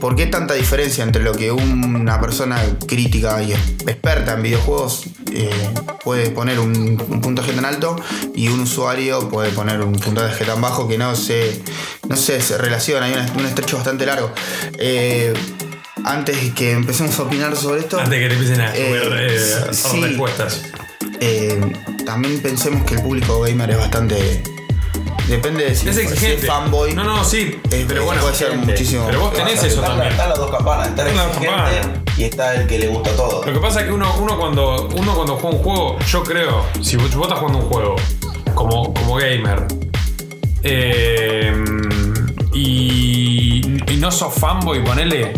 [0.00, 5.50] por qué tanta diferencia entre lo que una persona crítica y experta en videojuegos eh,
[6.04, 7.96] puede poner un, un puntaje tan alto
[8.34, 11.60] y un usuario puede poner un puntaje tan bajo que no se,
[12.08, 14.30] no se, se relaciona, hay un estrecho bastante largo.
[14.78, 15.34] Eh,
[16.04, 19.72] antes que empecemos a opinar sobre esto, Antes que te empiecen a Eh, comer eh,
[19.72, 20.00] sí.
[20.00, 20.62] respuestas.
[21.20, 21.60] eh,
[22.06, 24.42] también pensemos que el público gamer es bastante.
[25.28, 26.46] Depende de si Es exigente.
[26.46, 26.94] fanboy.
[26.94, 27.60] No, no, sí.
[27.70, 28.22] eh, pero bueno.
[28.22, 29.04] puede ser muchísimo.
[29.08, 30.08] Pero vos tenés eso también.
[30.12, 31.86] están las dos campanas, Están las dos campanas.
[32.18, 33.44] Y está el que le gusta todo.
[33.46, 36.66] Lo que pasa es que uno, uno, cuando, uno cuando juega un juego, yo creo,
[36.82, 37.96] si vos, vos estás jugando un juego
[38.54, 39.66] como, como gamer
[40.64, 41.54] eh,
[42.52, 43.60] y,
[43.92, 45.32] y no sos fanboy, ponele,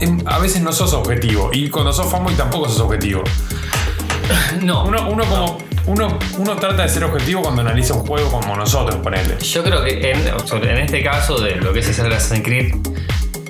[0.00, 1.50] em, a veces no sos objetivo.
[1.52, 3.24] Y cuando sos fanboy tampoco sos objetivo.
[4.62, 4.84] No.
[4.84, 5.58] Uno, uno como.
[5.86, 9.38] Uno, uno trata de ser objetivo cuando analiza un juego como nosotros, ponele.
[9.38, 10.18] Yo creo que en,
[10.68, 12.74] en este caso de lo que es hacer Assassin's Creed,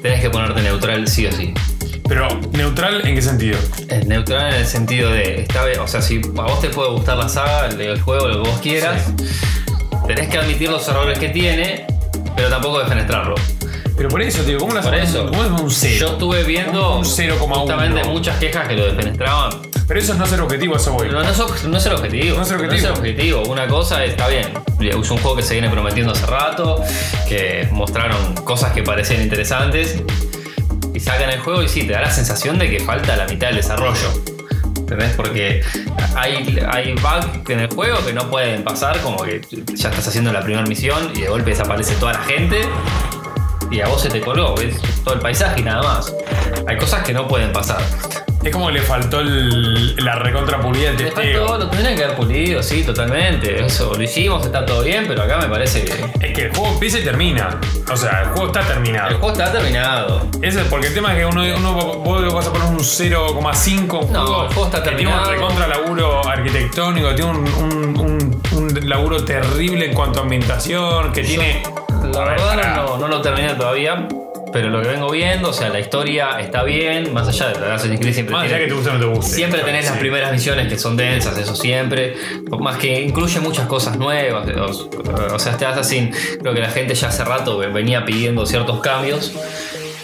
[0.02, 1.54] tenés que ponerte neutral sí o sí.
[2.08, 3.58] Pero, ¿neutral en qué sentido?
[3.88, 7.16] Es neutral en el sentido de, está o sea, si a vos te puede gustar
[7.16, 9.10] la saga, el, el juego, lo que vos quieras,
[10.06, 11.86] tenés que admitir los errores que tiene,
[12.36, 13.34] pero tampoco defenestrarlo.
[13.96, 15.96] Pero por eso, tío, ¿cómo las Por eso, ¿Cómo es un cero?
[15.98, 17.38] yo estuve viendo Un 0,1.
[17.38, 19.62] justamente muchas quejas que lo defenestraban.
[19.88, 21.08] Pero eso es no ser objetivo, eso voy.
[21.08, 22.36] No, no, es, no es el objetivo.
[22.36, 22.92] No es el objetivo.
[22.92, 23.42] objetivo.
[23.44, 24.52] Una cosa está bien.
[24.80, 26.82] Es un juego que se viene prometiendo hace rato,
[27.28, 30.02] que mostraron cosas que parecían interesantes.
[30.96, 33.48] Y sacan el juego y sí, te da la sensación de que falta la mitad
[33.48, 34.14] del desarrollo.
[34.78, 35.12] ¿Entendés?
[35.14, 35.62] Porque
[36.14, 39.42] hay, hay bugs en el juego que no pueden pasar, como que
[39.74, 42.62] ya estás haciendo la primera misión y de golpe desaparece toda la gente
[43.70, 46.14] y a vos se te coló, ves todo el paisaje y nada más.
[46.66, 47.82] Hay cosas que no pueden pasar.
[48.46, 51.48] Es como que le faltó el- la recontra pulida del Le testeo.
[51.48, 53.64] faltó, lo tendrían que haber pulido, sí, totalmente.
[53.66, 56.72] Eso lo hicimos, está todo bien, pero acá me parece que Es que el juego
[56.74, 57.58] empieza y termina.
[57.92, 59.08] O sea, el juego está el terminado.
[59.18, 60.28] juego está terminado.
[60.42, 63.98] Ese es porque el tema es que uno, uno vos vas a poner un 0,5
[63.98, 65.30] un No, juego el juego está que tiene un terminado.
[65.32, 71.22] recontra laburo arquitectónico, tiene un, un- un- un laburo terrible en cuanto a ambientación, que
[71.24, 71.62] tiene.
[72.12, 72.76] La A ver, verdad pará.
[72.76, 74.06] no, no lo terminé todavía,
[74.52, 77.74] pero lo que vengo viendo, o sea, la historia está bien, más allá de la
[77.74, 79.34] Assassin's Creed siempre Más allá tiene- que te guste o no te guste.
[79.36, 82.14] Siempre tenés las primeras misiones que son densas, eso siempre.
[82.60, 84.46] Más que incluye muchas cosas nuevas.
[84.48, 88.80] O, o sea, este Assassin, creo que la gente ya hace rato venía pidiendo ciertos
[88.80, 89.32] cambios.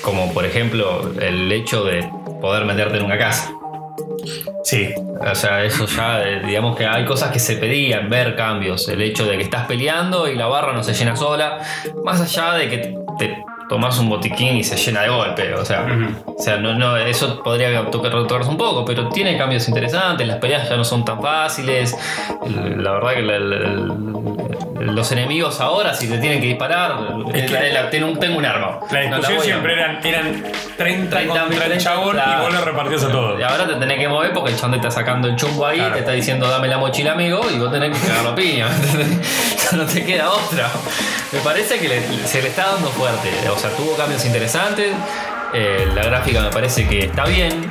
[0.02, 2.04] Como por ejemplo el hecho de
[2.40, 3.52] poder meterte en una casa.
[4.64, 4.88] Sí.
[5.24, 8.88] O sea, eso ya, eh, digamos que hay cosas que se pedían, ver cambios.
[8.88, 11.60] El hecho de que estás peleando y la barra no se llena sola.
[12.04, 12.78] Más allá de que
[13.18, 13.36] te
[13.72, 15.54] tomas un botiquín y se llena de golpe.
[15.54, 15.86] O sea,
[16.26, 20.26] o sea no, no, eso podría tocar, tocarse un poco, pero tiene cambios interesantes.
[20.28, 21.96] Las peleas ya no son tan fáciles.
[22.76, 26.92] La verdad que la- los enemigos ahora, si te tienen que disparar,
[27.34, 28.80] Es que- la- la- tengo, un, tengo un arma.
[28.90, 30.42] La discusión siempre eran, eran
[30.76, 32.32] 30, 30, contra el 30, chabón claro.
[32.32, 33.40] y vos lo repartías a todos.
[33.40, 35.78] Y ahora te tenés que mover porque el chabón te está sacando el chumbo ahí,
[35.78, 35.94] Claro.
[35.94, 38.66] te está diciendo dame la mochila amigo y vos tenés que cagar la piña.
[39.72, 40.68] no te queda otra.
[41.32, 43.30] Me parece que le- se le está dando fuerte.
[43.54, 44.92] O sea, tuvo cambios interesantes.
[45.54, 47.70] eh, la gráfica me parece que está bien.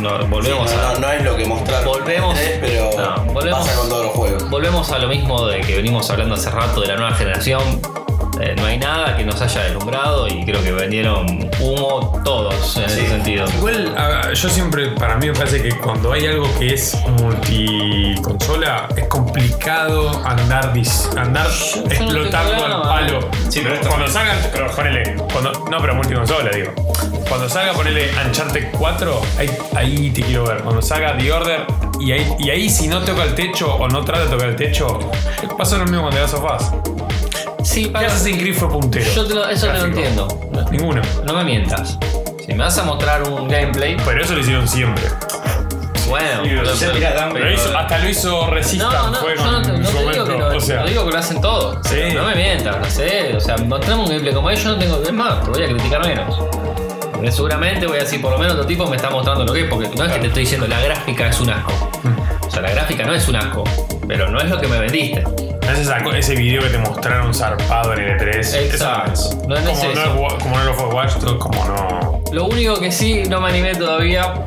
[0.00, 0.92] No, volvemos Sí, a.
[0.94, 1.84] no, no es lo que mostraron.
[1.86, 4.50] Volvemos- Es, pero no, volvemos- pasa con todos los juegos.
[4.50, 7.80] Volvemos a lo mismo de que venimos hablando hace rato de la nueva generación.
[8.40, 12.84] Eh, no hay nada que nos haya deslumbrado y creo que vendieron humo todos en
[12.84, 13.44] ese sentido.
[13.58, 18.88] Igual, a- yo siempre, para mí me parece que cuando hay algo que es multiconsola,
[18.96, 21.46] es complicado andar, dis- andar
[21.90, 23.20] explotando al palo.
[23.48, 26.72] Sí, pero cuando salgan, pero ponele, cuando, no, pero multiconsola, digo.
[27.28, 30.62] Cuando salga, ponele Uncharted 4, ahí, ahí te quiero ver.
[30.62, 31.66] Cuando salga The Order,
[32.00, 34.56] y ahí, y ahí si no toca el techo o no trata de tocar el
[34.56, 34.98] techo,
[35.58, 37.29] pasa lo mismo con The Last of Us.
[37.64, 39.10] Sí, ¿Qué para- Assassin's Creed fue puntero?
[39.14, 40.28] yo te lo- eso te lo entiendo.
[40.70, 41.02] Ninguno.
[41.24, 41.98] No me mientas.
[42.44, 45.04] Si me vas a mostrar un gameplay, Pero eso lo hicieron siempre.
[46.08, 46.42] bueno.
[46.42, 49.50] Sí, pero ya mirá, Dan, Pero hizo- hasta lo hizo Resistance, No, no, fue yo
[49.50, 51.80] no te, no te digo que no, o sea, no digo que lo hacen todo.
[51.84, 51.96] Sí.
[52.14, 53.34] No me mientas, no sé.
[53.36, 55.02] O sea, mostrame un gameplay como ellos, no tengo.
[55.02, 56.36] Es más, te voy a criticar menos.
[57.12, 59.60] Porque seguramente voy a decir, por lo menos otro tipo me está mostrando lo que
[59.60, 61.72] es, porque no es que te estoy diciendo la gráfica es un asco.
[62.46, 63.62] O sea, la gráfica no es un asco,
[64.08, 65.22] pero no es lo que me vendiste.
[65.74, 68.38] Ese video que te mostraron zarpado en el E3.
[68.38, 69.12] Eso Exacto.
[69.12, 69.36] es.
[69.46, 69.94] No es como, eso.
[69.94, 72.22] no es como no lo fue Watch como no.
[72.32, 74.34] Lo único que sí no me animé todavía,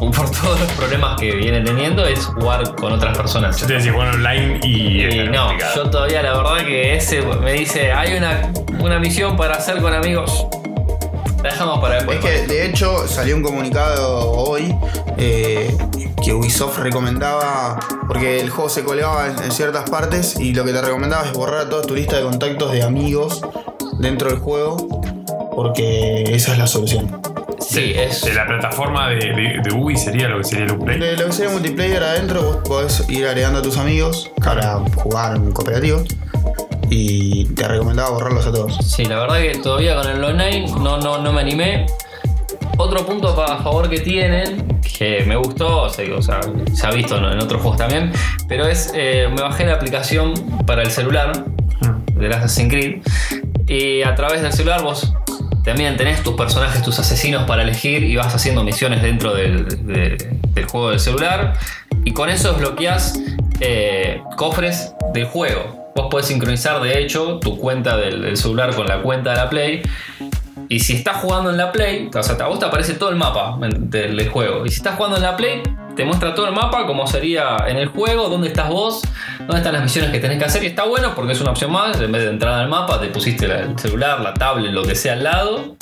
[0.00, 3.60] por todos los problemas que viene teniendo, es jugar con otras personas.
[3.60, 5.04] Yo te decía jugar online y.
[5.04, 5.74] Y no, complicado.
[5.84, 9.92] yo todavía la verdad que ese me dice, hay una, una misión para hacer con
[9.94, 10.46] amigos.
[11.42, 12.18] La dejamos para después.
[12.18, 14.74] Es que de hecho salió un comunicado hoy
[15.16, 15.76] eh,
[16.22, 20.72] que Ubisoft recomendaba, porque el juego se colgaba en, en ciertas partes y lo que
[20.72, 23.40] te recomendaba es borrar toda tu lista de contactos de amigos
[23.98, 24.76] dentro del juego,
[25.54, 27.20] porque esa es la solución.
[27.60, 28.24] sí, de, es.
[28.24, 30.98] de la plataforma de, de, de Ubi sería lo que sería el Uplay.
[30.98, 35.36] De lo que sería multiplayer adentro, vos podés ir agregando a tus amigos para jugar
[35.36, 36.02] en cooperativo
[36.90, 38.76] y te recomendaba borrarlos a todos.
[38.84, 41.86] Sí, la verdad que todavía con el online no, no, no me animé.
[42.76, 46.40] Otro punto a favor que tienen, que me gustó, o sea,
[46.72, 48.12] se ha visto en otros juegos también,
[48.48, 50.34] pero es, eh, me bajé la aplicación
[50.64, 51.44] para el celular
[52.14, 53.02] del Assassin's Creed
[53.66, 55.12] y a través del celular vos
[55.64, 60.16] también tenés tus personajes, tus asesinos para elegir y vas haciendo misiones dentro del, de-
[60.54, 61.54] del juego del celular
[62.04, 63.18] y con eso desbloqueás
[63.60, 65.77] eh, cofres del juego.
[65.98, 69.50] Vos podés sincronizar de hecho tu cuenta del, del celular con la cuenta de la
[69.50, 69.82] Play
[70.68, 73.16] y si estás jugando en la Play, o sea, a vos te aparece todo el
[73.16, 74.64] mapa del, del juego.
[74.64, 75.60] Y si estás jugando en la Play,
[75.96, 79.02] te muestra todo el mapa como sería en el juego, dónde estás vos,
[79.40, 80.62] dónde están las misiones que tenés que hacer.
[80.62, 82.00] Y está bueno porque es una opción más.
[82.00, 85.14] En vez de entrar al mapa, te pusiste el celular, la tablet, lo que sea
[85.14, 85.74] al lado.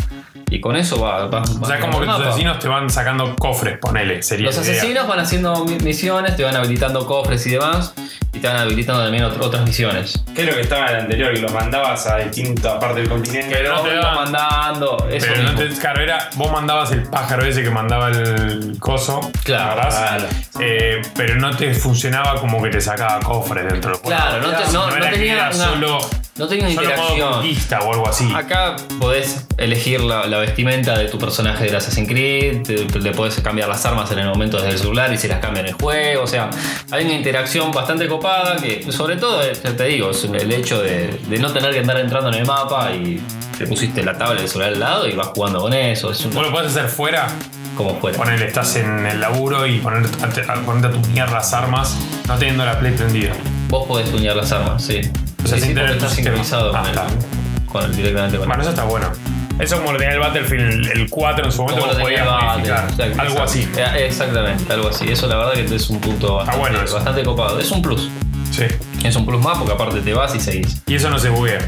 [0.49, 2.29] Y con eso va, va- O sea, va como que el tus mapa.
[2.31, 4.23] asesinos te van sacando cofres, ponele.
[4.23, 4.79] Sería Los idea.
[4.79, 7.93] asesinos van haciendo mi- misiones, te van habilitando cofres y demás.
[8.37, 10.23] Y te van habilitando también ot- otras misiones.
[10.35, 11.33] ¿Qué es lo que estaba en el anterior?
[11.33, 13.49] Que los mandabas a distintas partes del continente.
[13.57, 15.07] Pero no te daban- mandando.
[15.11, 15.75] Eso Pero no mismo.
[15.75, 19.21] te, claro, era, vos mandabas el pájaro ese que mandaba el coso.
[19.43, 20.25] Claro, claro.
[20.61, 24.17] Eh, pero no te funcionaba como que te sacaba cofres dentro del juego.
[24.19, 25.99] Claro, no, te- no- no era que tenía era una- solo,
[26.37, 27.33] no tenía una solo modo interacción.
[27.33, 28.33] conquista o algo así.
[28.35, 33.41] Acá podés elegir la, la vestimenta de tu personaje del Assassin's Creed, te- le podés
[33.41, 35.73] cambiar las armas en el momento desde el celular y se las cambia en el
[35.75, 36.23] juego.
[36.23, 36.51] O sea,
[36.91, 41.39] hay una interacción bastante copada que, sobre todo, eh, te digo, el hecho de, de
[41.39, 43.21] no tener que andar entrando en el mapa y
[43.57, 46.11] te pusiste la tabla del celular al lado y vas jugando con eso.
[46.11, 47.29] Es Vos lo podés hacer fuera,
[47.77, 48.17] como fuera.
[48.19, 50.03] ponele, estás en el laburo y poner,
[50.49, 51.97] a, a- ponerte a tunear las armas,
[52.27, 53.33] no teniendo la play prendida.
[53.69, 55.01] Vos podés tunear las armas, sí.
[55.45, 56.37] O sea, Sí, sí, sin tener porque tu está sistema.
[56.45, 59.13] sincronizado Ah, con, el, con el- directamente con Bueno, eso está bueno.
[59.59, 62.89] Eso como lo tenía el Battlefield el 4 en su momento, Como podías el modificar.
[62.91, 63.69] Exacto, algo así.
[63.77, 65.09] Eh, Exactamente, algo así.
[65.09, 67.59] Eso la verdad que es un punto bastante, bueno bastante copado.
[67.59, 68.11] Es un plus.
[68.51, 68.65] Sí.
[69.05, 70.83] Es un plus más porque aparte te vas y seguís.
[70.87, 71.59] Y eso no se buguea.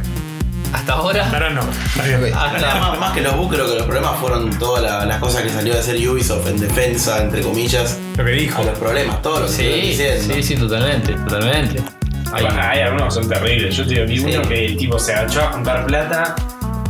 [0.73, 1.27] Hasta ahora.
[1.33, 1.63] Ahora no.
[1.63, 5.43] Hasta, Más, más que los bugs, creo que los problemas fueron todas la- las cosas
[5.43, 8.61] que salió de hacer Ubisoft en defensa, entre comillas, Lo que dijo.
[8.61, 10.35] a los problemas, todo lo que Sí, diciendo.
[10.35, 11.83] sí, sí, totalmente, totalmente.
[12.31, 13.75] Bueno, hay algunos que son terribles.
[13.77, 14.25] Yo te vi Sí.
[14.37, 16.37] uno que el tipo se agachó a juntar plata,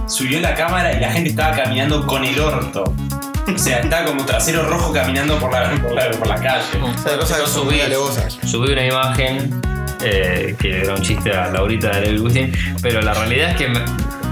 [0.08, 2.84] subió la cámara y la gente estaba caminando con el orto.
[3.54, 6.64] O sea, estaba como trasero rojo caminando por la, por la, por la calle.
[7.18, 7.80] Cosa que son subí,
[8.46, 9.60] subí una imagen
[10.02, 12.52] eh, que era un chiste a Laurita de Gustin,
[12.82, 13.80] pero la realidad es que me-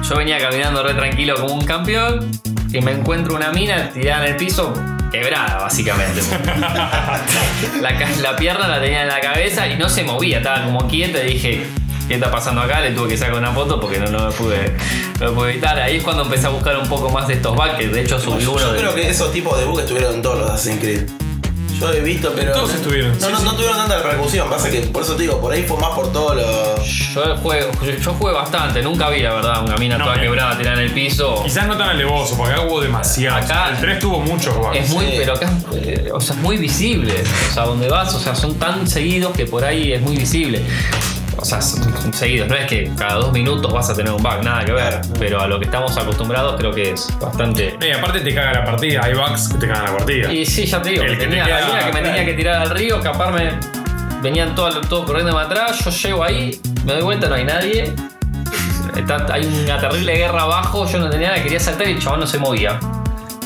[0.07, 2.31] yo venía caminando re tranquilo como un campeón
[2.73, 4.73] y me encuentro una mina tirada en el piso
[5.11, 6.21] quebrada básicamente.
[7.81, 11.23] la, la pierna la tenía en la cabeza y no se movía, estaba como quieta
[11.25, 11.67] y dije,
[12.09, 12.81] ¿qué está pasando acá?
[12.81, 14.77] Le tuve que sacar una foto porque no, no me pude,
[15.21, 15.79] no me pude evitar.
[15.79, 18.19] Ahí es cuando empecé a buscar un poco más de estos bugs, que de hecho
[18.19, 18.79] subí uno yo de...
[18.79, 21.03] creo que esos tipos de bugs estuvieron en todos los Assassin's Creed.
[21.79, 22.53] Yo he visto, pero.
[22.55, 23.45] Todos estuvieron, No, sí, no, sí.
[23.45, 24.49] no tuvieron tanta repercusión.
[24.49, 26.87] Pasa que, por eso te digo, por ahí fue más por todos los.
[27.15, 30.21] Yo juego, yo, yo jugué bastante, nunca vi la verdad una mina No, toda eh.
[30.23, 31.43] quebrada tirada en el piso.
[31.45, 33.37] Quizás no tan alevoso, porque acá hubo demasiado.
[33.37, 34.75] Acá- el 3 tuvo muchos bugs.
[34.75, 35.13] Es muy, Sí.
[35.19, 37.13] pero acá eh, o sea, es muy visible.
[37.51, 40.63] O sea, donde vas, o sea, son tan seguidos que por ahí es muy visible.
[41.39, 44.65] O sea, seguidos, no es que cada dos minutos vas a tener un bug, nada
[44.65, 45.01] que ver.
[45.19, 47.77] Pero a lo que estamos acostumbrados creo que es bastante.
[47.81, 50.33] Eh, aparte te caga la partida, hay bugs que te cagan la partida.
[50.33, 52.33] Y sí, ya te digo, El que te tenía, queda- había que me tenía que
[52.35, 53.51] tirar al río, escaparme.
[54.23, 57.95] Venían todos todo corriendo atrás, yo llego ahí, me doy vuelta, no hay nadie.
[58.97, 62.21] Está- hay una terrible guerra abajo, yo no tenía nada, quería saltar y el chabón
[62.21, 62.81] no se movía.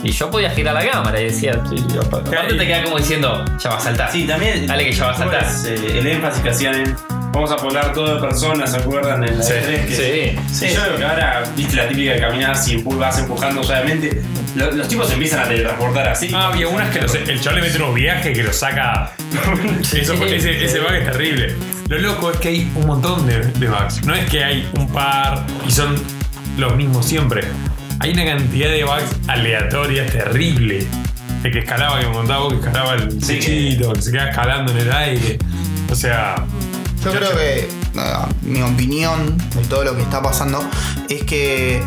[0.02, 3.70] Y yo podía girar la cámara y decía, sí, aparte te queda como diciendo, ya
[3.70, 4.10] va a saltar.
[4.12, 4.66] Sí, también.
[4.66, 5.40] Dale que ya va a saltar.
[5.44, 6.96] pues, eh, el énfasis que hacían en.
[7.32, 9.22] Vamos a poblar todo de personas, ¿se acuerdan?
[9.24, 10.66] En la Sí, E3 que- Sí.
[10.66, 14.22] Sí, yo creo que ahora, viste la típica de caminar empu- vas empujando suavemente.
[14.56, 16.30] Lo- los tipos se empiezan a teletransportar así.
[16.34, 19.12] Ah, había unas que los- el chaval le mete unos viajes que lo saca.
[19.94, 21.54] Eso ese, ese bug es terrible.
[21.88, 24.04] Lo loco es que hay un montón de, de bugs.
[24.04, 25.96] No es que hay un par y son
[26.58, 27.44] los mismos siempre.
[28.00, 30.84] Hay una cantidad de bugs aleatorias terrible.
[31.44, 33.34] El que escalaba, que me contaba vos, que escalaba el Sí.
[33.38, 35.38] techito, que se queda escalando en el aire.
[35.90, 36.44] O sea.
[37.02, 37.68] Yo creo que
[38.42, 40.62] mi opinión de todo lo que está pasando
[41.08, 41.82] es que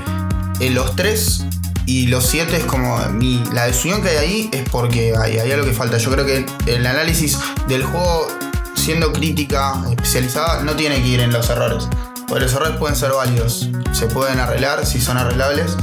[0.60, 1.46] eh, los 3
[1.86, 5.52] y los 7 es como mi, la desunión que hay ahí es porque hay, hay
[5.52, 5.98] algo que falta.
[5.98, 7.38] Yo creo que el análisis
[7.68, 8.28] del juego
[8.74, 11.88] siendo crítica especializada no tiene que ir en los errores.
[12.28, 15.78] Porque los errores pueden ser válidos, se pueden arreglar si son arreglables.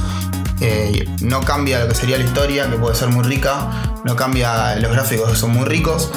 [0.59, 3.71] Eh, no cambia lo que sería la historia, que puede ser muy rica,
[4.03, 6.11] no cambia los gráficos que son muy ricos,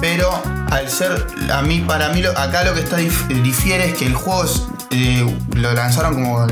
[0.00, 0.30] pero
[0.70, 4.14] al ser, a mí, para mí, acá lo que está dif- difiere es que el
[4.14, 4.44] juego
[4.90, 6.46] eh, lo lanzaron como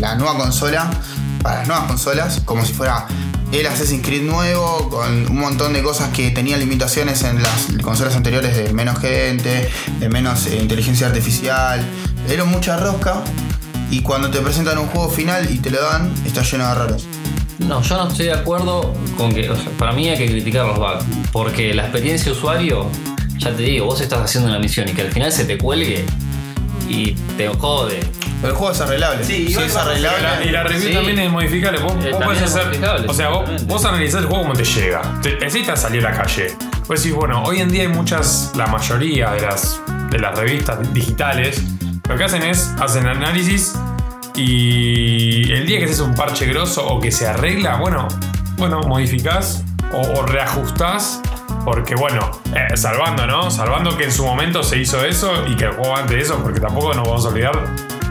[0.00, 0.90] la nueva consola,
[1.42, 3.06] para las nuevas consolas, como si fuera
[3.52, 8.16] el Assassin's Creed nuevo, con un montón de cosas que tenían limitaciones en las consolas
[8.16, 9.70] anteriores de menos gente,
[10.00, 11.80] de menos eh, inteligencia artificial,
[12.28, 13.22] era mucha rosca.
[13.88, 17.06] Y cuando te presentan un juego final y te lo dan, está lleno de errores.
[17.58, 19.48] No, yo no estoy de acuerdo con que.
[19.48, 21.04] o sea, para mí hay que criticar los bugs.
[21.32, 22.86] Porque la experiencia usuario,
[23.38, 26.04] ya te digo, vos estás haciendo una misión y que al final se te cuelgue
[26.88, 28.00] y te jode.
[28.42, 29.24] Pero el juego es arreglable.
[29.24, 30.46] Sí, es la, arreglable.
[30.46, 30.94] y la review Sí.
[30.94, 31.78] también es modificable.
[31.80, 32.66] Vos, Eh, vos podés hacer.
[33.08, 35.18] O sea, vos, vos analizás el juego como te llega.
[35.22, 36.54] Te, necesitas salir a la calle.
[36.86, 39.80] Vos decís, bueno, hoy en día hay muchas, la mayoría de las,
[40.10, 41.62] de las revistas digitales,
[42.08, 43.74] lo que hacen es, hacen análisis
[44.36, 48.06] y el día que haces un parche grosso o que se arregla, bueno,
[48.56, 51.20] bueno, modificás o, o reajustás.
[51.64, 53.50] Porque bueno, eh, salvando, ¿no?
[53.50, 56.38] Salvando que en su momento se hizo eso y que el juego antes de eso,
[56.40, 57.64] porque tampoco nos vamos a olvidar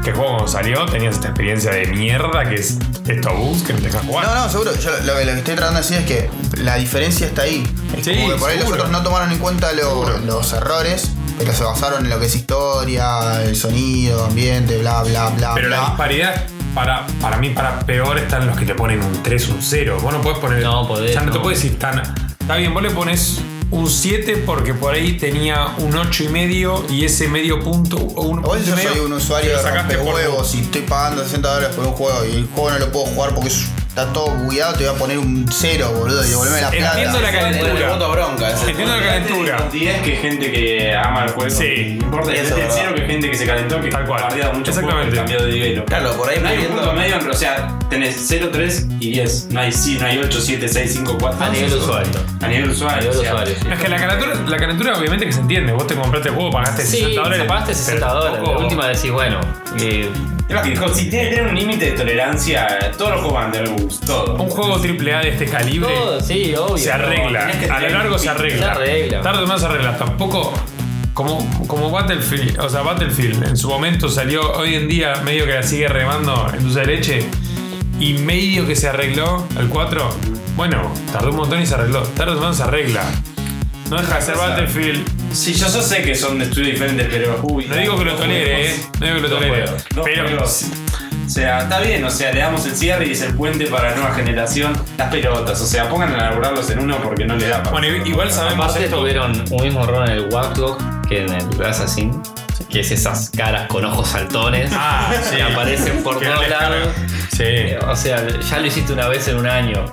[0.03, 3.71] que el juego cuando salió tenías esta experiencia de mierda que es estos bugs que
[3.73, 4.25] no te dejan jugar.
[4.27, 4.71] No, no, seguro.
[4.77, 6.29] Yo lo, que- lo que estoy tratando de decir es que
[6.61, 7.63] la diferencia está ahí.
[7.97, 11.11] Es Sí, como que por ahí los otros no tomaron en cuenta lo- los errores,
[11.37, 15.53] pero se basaron en lo que es historia, el sonido, ambiente, bla, bla, bla.
[15.55, 15.87] Pero la bla.
[15.89, 19.97] disparidad, para, para mí, para peor, están los que te ponen un 3, un 0.
[20.01, 20.63] Vos no podés poner.
[20.63, 21.43] No, podés, Ya no, te no.
[21.43, 22.01] puedes ir tan.
[22.39, 23.39] Está bien, vos le pones
[23.71, 27.97] un 7 porque por ahí tenía un 8 y medio y ese medio punto.
[27.97, 31.23] O un punto yo medio, soy un usuario te de por rompehuevos y estoy pagando
[31.23, 33.65] 60 dólares por un juego y el juego no lo puedo jugar porque es-
[33.95, 36.87] está todo bugueado, te voy a poner un 0, boludo, y devolverme la plata.
[36.91, 37.89] Entiendo la calentura.
[37.89, 38.49] voto bronca.
[38.51, 38.69] ese.
[38.71, 39.55] Entiendo la calentura.
[39.57, 41.49] cantidad que gente que ama el juego.
[41.49, 41.95] Sí.
[41.99, 42.73] No importa, es Eso, verdad.
[42.75, 44.19] cero que gente que se calentó, que Tal cual.
[44.19, 45.11] ha bardeado mucho Exactamente.
[45.11, 45.83] juego, cambiado de nivel.
[45.85, 49.11] Claro, por ahí No hay un punto medio, pero, o sea, tenés 0, 3 y
[49.11, 49.47] 10.
[49.51, 51.45] No hay, sí, no hay 8, 7, 6, 5, 4.
[51.45, 52.11] A nivel usuario.
[52.41, 52.99] A nivel A usuario.
[53.01, 53.67] nivel o sea, usuario, sí.
[53.71, 55.71] Es que la calentura, la calentura obviamente que se entiende.
[55.71, 57.45] Vos te compraste el juego, pagaste Sí, 60 dólares.
[57.47, 58.35] pagaste 60 pero dólares.
[58.39, 59.39] tampoco- La última decís, bueno,
[59.79, 60.09] eh,
[60.93, 63.99] si tiene que tener un límite de tolerancia, todos los juegos van a tener bugs,
[64.01, 64.35] todo.
[64.35, 65.93] Un juego AAA de este calibre.
[65.93, 66.77] todo, sí, obvio.
[66.77, 67.39] se arregla.
[67.39, 68.65] tenés que a lo tener largo se arregla.
[68.65, 69.21] Se arregla.
[69.21, 69.97] Tarde o temprano se arregla.
[69.97, 70.53] Tampoco.
[71.13, 75.53] Como, como Battlefield, o sea, Battlefield en su momento salió, hoy en día medio que
[75.53, 77.29] la sigue remando en dulce de leche
[78.01, 80.09] y medio que se arregló el 4.
[80.57, 82.01] Bueno, tardó un montón y se arregló.
[82.01, 83.03] Tarde o temprano se arregla.
[83.89, 85.14] No deja de ser Battlefield.
[85.35, 87.39] Sí, yo, yo sé que son de estudios diferentes, pero.
[87.43, 88.75] Uy, No digo que lo tolere, eh.
[88.99, 89.61] No digo que lo tolere.
[89.67, 90.65] juegos, Pero juegos.
[91.25, 93.89] O sea, está bien, o sea, le damos el cierre y es el puente para
[93.89, 94.73] la nueva generación.
[94.97, 97.71] Las pelotas, o sea, pongan a laburarlos en uno porque no le da para.
[97.79, 98.99] Bueno, igual sabemos Aparte esto.
[98.99, 100.77] tuvieron un mismo error en el Watchdog
[101.07, 102.21] que en el Assassin,
[102.69, 105.41] que es esas caras con ojos saltones Ah, que sí.
[105.41, 106.89] aparecen por Que todos lados.
[107.35, 107.43] Sí.
[107.87, 109.85] O sea, ya lo hiciste una vez en un año.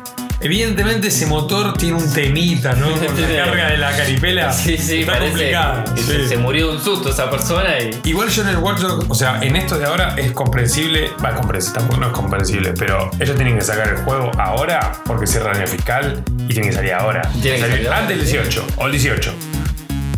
[0.43, 2.90] Evidentemente ese motor tiene un temita, ¿no?
[2.97, 4.53] Con la carga de la caripela.
[4.53, 5.55] Sí, sí, está parece
[5.97, 6.28] Sí.
[6.28, 8.01] se, murió de un susto esa persona y.
[8.09, 11.34] Igual yo en el Watch Dogs, o sea, en esto de ahora es comprensible, va,
[11.34, 15.53] comprensible, tampoco no es comprensible, pero ellos tienen que sacar el juego ahora porque cierra
[15.53, 17.22] el año fiscal y tienen que salir ahora.
[17.40, 19.32] Tiene que Salir salir antes del 18 o el 18.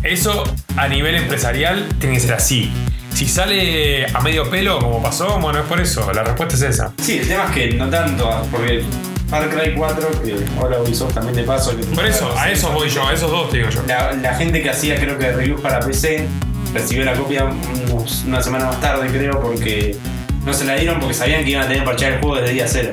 [0.03, 0.43] Eso
[0.77, 2.71] a nivel empresarial tiene que ser así.
[3.13, 6.11] Si sale a medio pelo, como pasó, bueno, es por eso.
[6.11, 6.91] La respuesta es esa.
[7.01, 8.83] Sí, el tema es que no tanto, porque
[9.29, 11.75] Far Cry 4, que ahora Ubisoft también de paso.
[11.75, 13.81] Que Por eso, a eso voy yo, a esos dos te digo yo.
[13.87, 16.27] La, la gente que hacía, creo que reviews para PC,
[16.73, 19.97] recibió la copia unos- una semana más tarde, creo, porque
[20.45, 22.53] no se la dieron porque sabían que iban a tener que parchear el juego desde
[22.53, 22.91] día cero.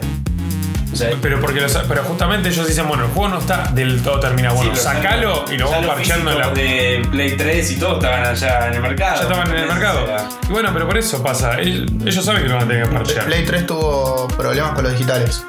[0.90, 4.02] O sea, Pero, porque los- pero justamente ellos dicen, bueno, el juego no está del
[4.02, 4.56] todo terminado.
[4.56, 6.48] Bueno, sí, sacalo y lo vamos parcheando en la.
[6.50, 9.16] de Play 3 y todo estaban allá en el mercado.
[9.16, 10.06] Ya estaban en el mercado.
[10.48, 11.58] Y bueno, pero por eso pasa.
[11.60, 13.24] Ellos, ellos saben que lo van a tener que parchear.
[13.24, 15.42] Play 3 tuvo problemas con los digitales.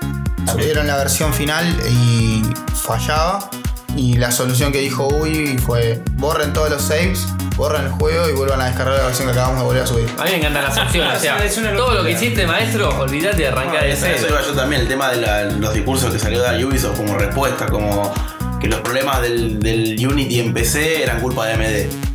[0.47, 2.43] Abrieron la versión final y
[2.75, 3.49] fallaba.
[3.95, 8.33] Y la solución que dijo Ubi fue borren todos los saves, borren el juego y
[8.33, 10.09] vuelvan a descargar la versión que acabamos de volver a subir.
[10.17, 11.17] A mí me encantan las opciones.
[11.17, 14.27] o sea, Es una todo lo que hiciste, maestro, olvídate de arrancar de Eso cero.
[14.31, 17.15] iba yo también, el tema de la- los discursos que salió de la Ubisoft como
[17.19, 18.11] respuesta, como
[18.59, 22.12] que los problemas del, del Unity en PC eran culpa de AMD.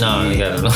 [0.00, 0.36] No, Sí.
[0.36, 0.68] claro, no.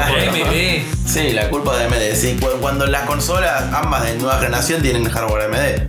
[0.00, 0.84] AMD.
[1.06, 2.14] Sí, la culpa de AMD.
[2.16, 5.88] Sí, cu- cuando las consolas, ambas de nueva generación, tienen hardware AMD.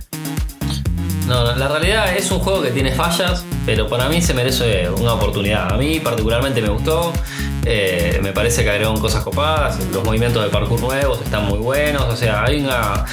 [1.26, 4.88] No, no, la realidad es un juego que tiene fallas, pero para mí se merece
[4.90, 5.72] una oportunidad.
[5.72, 7.12] A mí particularmente me gustó,
[7.68, 12.02] eh, me parece que agregaron cosas copadas, los movimientos de parkour nuevos están muy buenos,
[12.04, 13.04] o sea, hay una,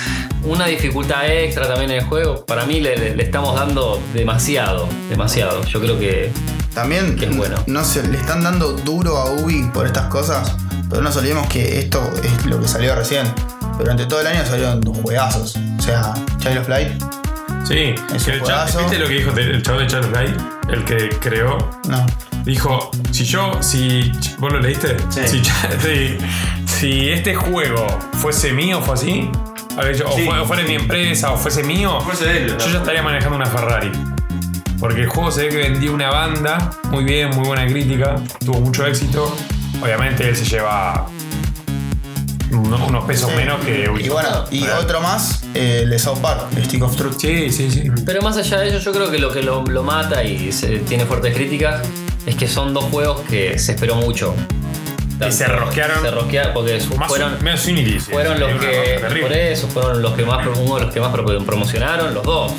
[0.43, 2.45] una dificultad extra también en el juego.
[2.45, 5.63] Para mí le, le- le estamos dando demasiado, demasiado.
[5.65, 6.31] Yo creo que
[6.73, 7.57] También Que es bueno.
[7.67, 10.55] no se, le están dando duro a Ubi por estas cosas,
[10.89, 13.25] pero no nos olvidemos que esto es lo que salió recién.
[13.79, 15.55] Durante todo el año salieron dos juegazos.
[15.79, 16.91] O sea, Child of Light,
[17.67, 18.79] Sí, Es un el chat- juegazo.
[18.79, 20.35] ¿viste lo que dijo el chavo de Charles Light?
[20.69, 21.57] El que creó.
[21.87, 22.05] no.
[22.45, 24.11] Dijo, si yo, si.
[24.39, 24.97] ¿Vos lo leíste?
[25.09, 25.21] Sí.
[25.27, 25.41] Si,
[26.65, 29.29] si este juego fuese mío, fue así.
[29.77, 32.57] a ver, yo- o, fue- o fuera mi empresa, o fuese mío, Fuese de él,
[32.57, 33.91] yo ya estaría manejando una Ferrari.
[34.79, 38.15] Porque el juego se ve que vendió una banda, muy bien, muy buena crítica,
[38.45, 39.33] tuvo mucho éxito.
[39.81, 41.07] Obviamente él se lleva
[42.51, 46.47] uno- unos pesos menos que Y bueno, y otro más, eh, el de South Park,
[46.57, 47.15] el Stick of Truth.
[47.19, 47.89] Sí, sí, sí.
[48.05, 50.79] Pero más allá de ello, yo creo que lo que lo, lo mata y se-
[50.79, 51.81] tiene fuertes críticas
[52.25, 54.35] es que son dos juegos que se esperó mucho.
[55.25, 56.01] Y se rosquearon.
[56.01, 57.61] Se rosquearon porque Más fueron, un- menos
[58.11, 58.99] fueron los que.
[59.21, 62.51] Por eso, fueron los que más, uno de los que más pro- promocionaron, los dos.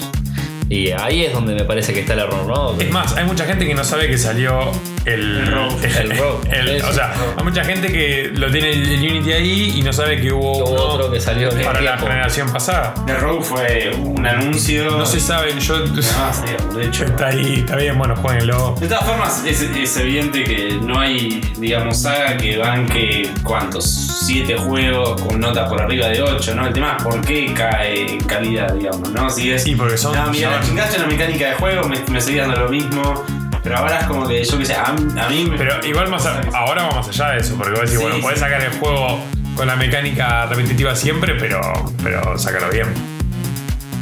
[0.70, 2.80] Y ahí es donde me parece que está el error, ¿no?
[2.80, 4.72] Es más, hay mucha gente que no sabe que salió
[5.04, 5.38] el.
[5.38, 5.86] El Rogue.
[6.00, 6.48] El Rogue.
[6.50, 10.20] el- o sea, hay mucha gente que lo tiene el Unity ahí y no sabe
[10.20, 12.06] que hubo, uno otro que salió en para la tiempo.
[12.08, 12.94] generación pasada.
[13.06, 14.90] The Rogue fue un anuncio.
[14.90, 15.84] No se sabe, yo.
[15.86, 17.04] Más, digamos, de hecho.
[17.04, 18.74] Está ahí, está bien, bueno, jueguenlo.
[18.80, 23.84] De todas formas, es, es evidente que no hay, digamos, saga que banque, ¿cuántos?
[24.24, 26.66] Siete juegos con nota por arriba de 8, ¿no?
[26.66, 29.28] El tema es por qué cae en calidad, digamos, ¿no?
[29.30, 29.62] Si es.
[29.64, 32.42] Sí, porque son- No, mira, la son- chingaste la mecánica de juego, me, me seguía
[32.46, 33.22] dando lo mismo.
[33.64, 35.56] Pero ahora es como que yo qué sé, a, a mí me.
[35.58, 38.16] Pero igual más a- ahora va más allá de eso, porque vos decís, Sí, bueno,
[38.16, 38.22] sí.
[38.22, 39.18] podés sacar el juego
[39.56, 41.60] con la mecánica repetitiva siempre, pero,
[42.02, 42.86] pero sácalo bien.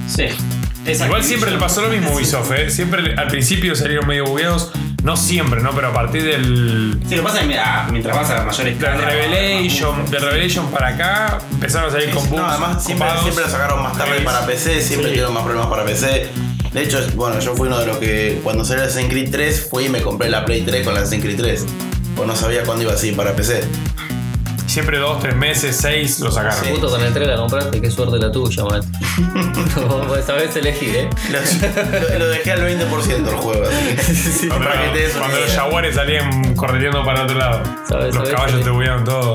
[0.09, 0.25] Sí.
[1.05, 2.69] Igual siempre le pasó lo mismo a Ubisoft, ¿eh?
[2.71, 4.73] Siempre al principio salieron medio bugueados,
[5.05, 5.71] no siempre, ¿no?
[5.71, 6.99] Pero a partir del.
[7.09, 10.71] Sí, lo que pasa es que mira, mientras vas a mayores Del Revelation, del Revelation
[10.73, 12.41] para acá, empezaron a salir con bugs.
[12.43, 15.15] No, además siempre, siempre lo sacaron más tarde para PC, siempre Sí.
[15.15, 16.31] tuvieron más problemas para PC.
[16.73, 19.87] De hecho, bueno, yo fui uno de los que cuando salió Assassin's Creed 3 fui
[19.87, 21.67] y me compré la Play 3 con la Assassin's Creed 3.
[22.17, 23.63] Pues no sabía cuándo iba así para PC.
[24.67, 26.65] Siempre dos, tres meses, seis lo sacaron.
[26.65, 26.71] Sí.
[26.71, 28.81] Justo con el 3 la compraste, qué suerte la tuya, man.
[29.77, 31.11] no, esta vez elegí, ¿eh?
[32.19, 35.41] Lo, dejé al 20% el juego, así que Cuando, para que te des una cuando
[35.41, 37.63] los jaguares salían correteando para otro lado.
[37.87, 39.35] Sabes, los sabes, caballos te buguearon todo.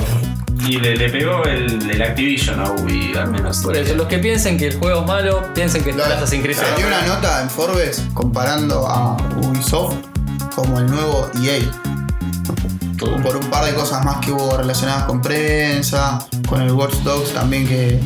[0.66, 3.60] Y le, le pegó el, el Activision a Ubi, al menos.
[3.60, 6.44] Por eso, los que piensen que el juego es malo, piensen que está Lo- Assassin's
[6.44, 6.58] Creed.
[6.58, 9.96] Salió una nota en Forbes comparando a Ubisoft
[10.56, 11.60] como el nuevo EA.
[13.24, 16.18] Por un par de cosas más que hubo relacionadas con prensa,
[16.48, 18.00] con el Watch Dogs también que,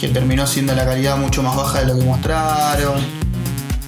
[0.00, 2.94] que terminó siendo la calidad mucho más baja de lo que mostraron.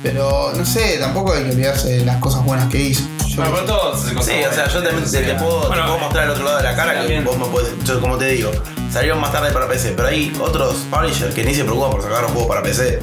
[0.05, 3.03] Pero no sé, tampoco hay que olvidarse de las cosas buenas que hizo.
[3.27, 5.85] Yo- Bueno, pero todos se Sí, o sea, yo también te, te puedo, te Bueno,
[5.87, 8.27] puedo mostrar el otro lado de la cara que vos me podés, yo como te
[8.27, 8.53] digo,
[8.93, 12.21] salieron más tarde para PC, pero hay otros publishers que ni se preocupan por sacar
[12.23, 13.01] los juegos para PC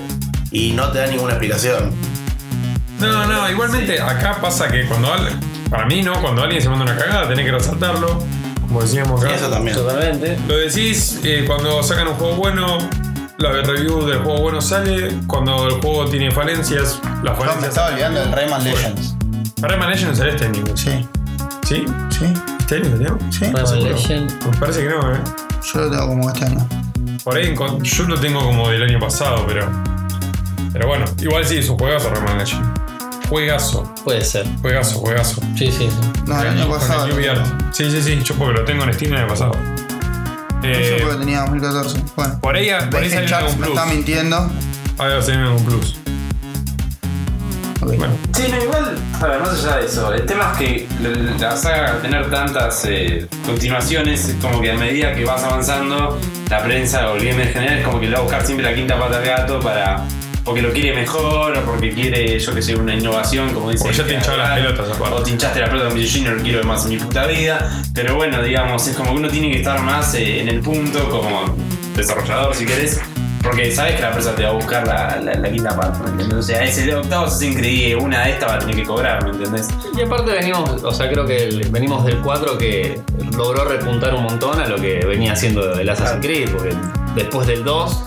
[0.52, 1.92] y no te dan ninguna explicación.
[3.00, 5.10] No, no, igualmente acá pasa que cuando
[5.72, 8.24] para mí no, cuando alguien se manda una cagada tenés que resaltarlo,
[8.62, 9.36] como decíamos Y acá.
[9.36, 9.76] eso también.
[9.76, 10.38] Totalmente.
[10.48, 12.78] Lo decís eh, cuando sacan un juego bueno,
[13.42, 17.00] la review del juego bueno sale cuando el juego tiene falencias.
[17.24, 17.70] Las No, me falencias.
[17.70, 19.16] estaba olvidando del Rayman Legends.
[19.62, 20.64] Rayman Legends sale este año.
[20.76, 21.08] Sí,
[21.68, 21.86] ¿Sí?
[22.10, 23.18] sí, ¿Este año salió?
[23.32, 23.46] sí.
[23.46, 24.46] Rayman Legend.
[24.52, 25.20] Me parece que no, ¿eh?
[25.74, 26.68] Yo lo tengo como este año.
[27.24, 29.70] Por ahí yo lo tengo como del año pasado, pero.
[30.74, 32.68] Pero bueno, igual sí, es un juegazo Rayman Legends.
[33.30, 34.46] Juegazo, Puede ser.
[34.62, 35.42] juegazo, juegazo.
[35.58, 36.12] Sí, sí, sí.
[36.26, 37.06] No, el año pasado.
[37.06, 37.46] el UV Art.
[37.72, 39.54] Sí, sí, sí, yo porque lo tengo en Steam el año pasado.
[40.62, 42.04] Yo Eh, porque tenía 2014.
[42.16, 42.40] Bueno.
[42.42, 43.68] por ahí, por ahí me plus.
[43.68, 44.38] está mintiendo.
[44.98, 45.98] Ahí va a salir un plus.
[47.82, 50.88] Bueno, Sí, no, igual, a ver, más allá de eso, el tema es que
[51.40, 56.20] la, saga, al tener tantas eh, continuaciones, es como que a medida que vas avanzando,
[56.50, 58.70] la prensa o el game en general es como que le va a buscar siempre
[58.70, 60.04] la quinta pata al gato para.
[60.44, 63.84] Porque lo quiere mejor o porque quiere, yo que sé, una innovación, como dice.
[63.84, 65.16] Porque ya te hincharon las pelotas, aparte.
[65.16, 67.84] O te hinchaste la pelota Video no lo quiero más en mi puta vida.
[67.94, 71.10] Pero bueno, digamos, es como que uno tiene que estar más eh, en el punto
[71.10, 71.56] como
[71.96, 73.00] desarrollador, si querés.
[73.44, 76.12] Porque sabes que la empresa te va a buscar la, la, la quinta parte, ¿me
[76.12, 76.38] entendés?
[76.38, 79.32] O sea, ese octavo es increíble, una de estas va a tener que cobrar, ¿me
[79.32, 79.68] entendés?
[79.98, 83.02] Y aparte venimos, o sea, creo que el- venimos del 4 que
[83.36, 86.76] logró repuntar un montón a lo que venía haciendo el Assassin's Creed, porque
[87.16, 88.04] después del 2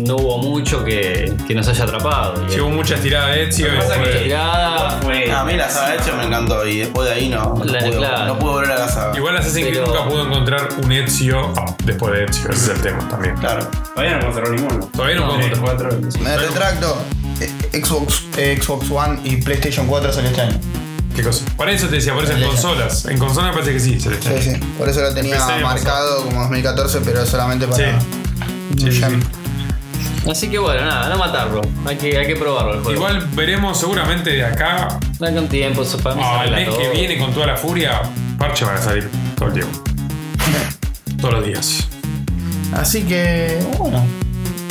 [0.00, 2.48] no hubo mucho que, que nos haya atrapado.
[2.48, 3.66] Sí hubo mucha estirada de Ezio.
[3.86, 7.14] Fue- que- tirada, Fue, A mí la saga de hecho me encantó y después de
[7.14, 8.26] ahí no, no, La- pude, claro.
[8.26, 9.16] no pude volver a la saga.
[9.16, 12.76] Igual Assassin's Creed Pero- nunca pudo encontrar un Ezio ah, después de Ezio, ese es
[12.76, 13.36] el tema también.
[13.36, 13.66] Claro.
[13.94, 14.86] Todavía no encontró ninguno.
[14.94, 15.90] Todavía no, No, puedo Los encontrar.
[15.98, 16.20] cuatro.
[16.22, 17.02] Me retracto.
[17.40, 20.60] Eh, Xbox, eh, Xbox One y PlayStation 4 salió este año.
[21.16, 21.44] ¿Qué cosa?
[21.56, 23.04] Por eso te decía, por eso en consolas.
[23.06, 24.56] En consolas me parece que sí, se le Sí, sí.
[24.78, 28.00] Por eso lo tenía marcado como 2014, pero solamente para.
[28.00, 28.06] Sí.
[28.78, 29.02] Sí, sí.
[30.30, 31.60] Así que bueno, nada, no matarlo.
[31.84, 32.92] Hay que, hay que probarlo el juego.
[32.96, 37.32] Igual veremos seguramente de acá Dale con tiempo, para mí al mes que viene con
[37.32, 38.02] toda la furia,
[38.38, 39.82] parche van a salir todo el tiempo.
[41.20, 41.88] Todos los días.
[42.72, 44.04] Así que, bueno.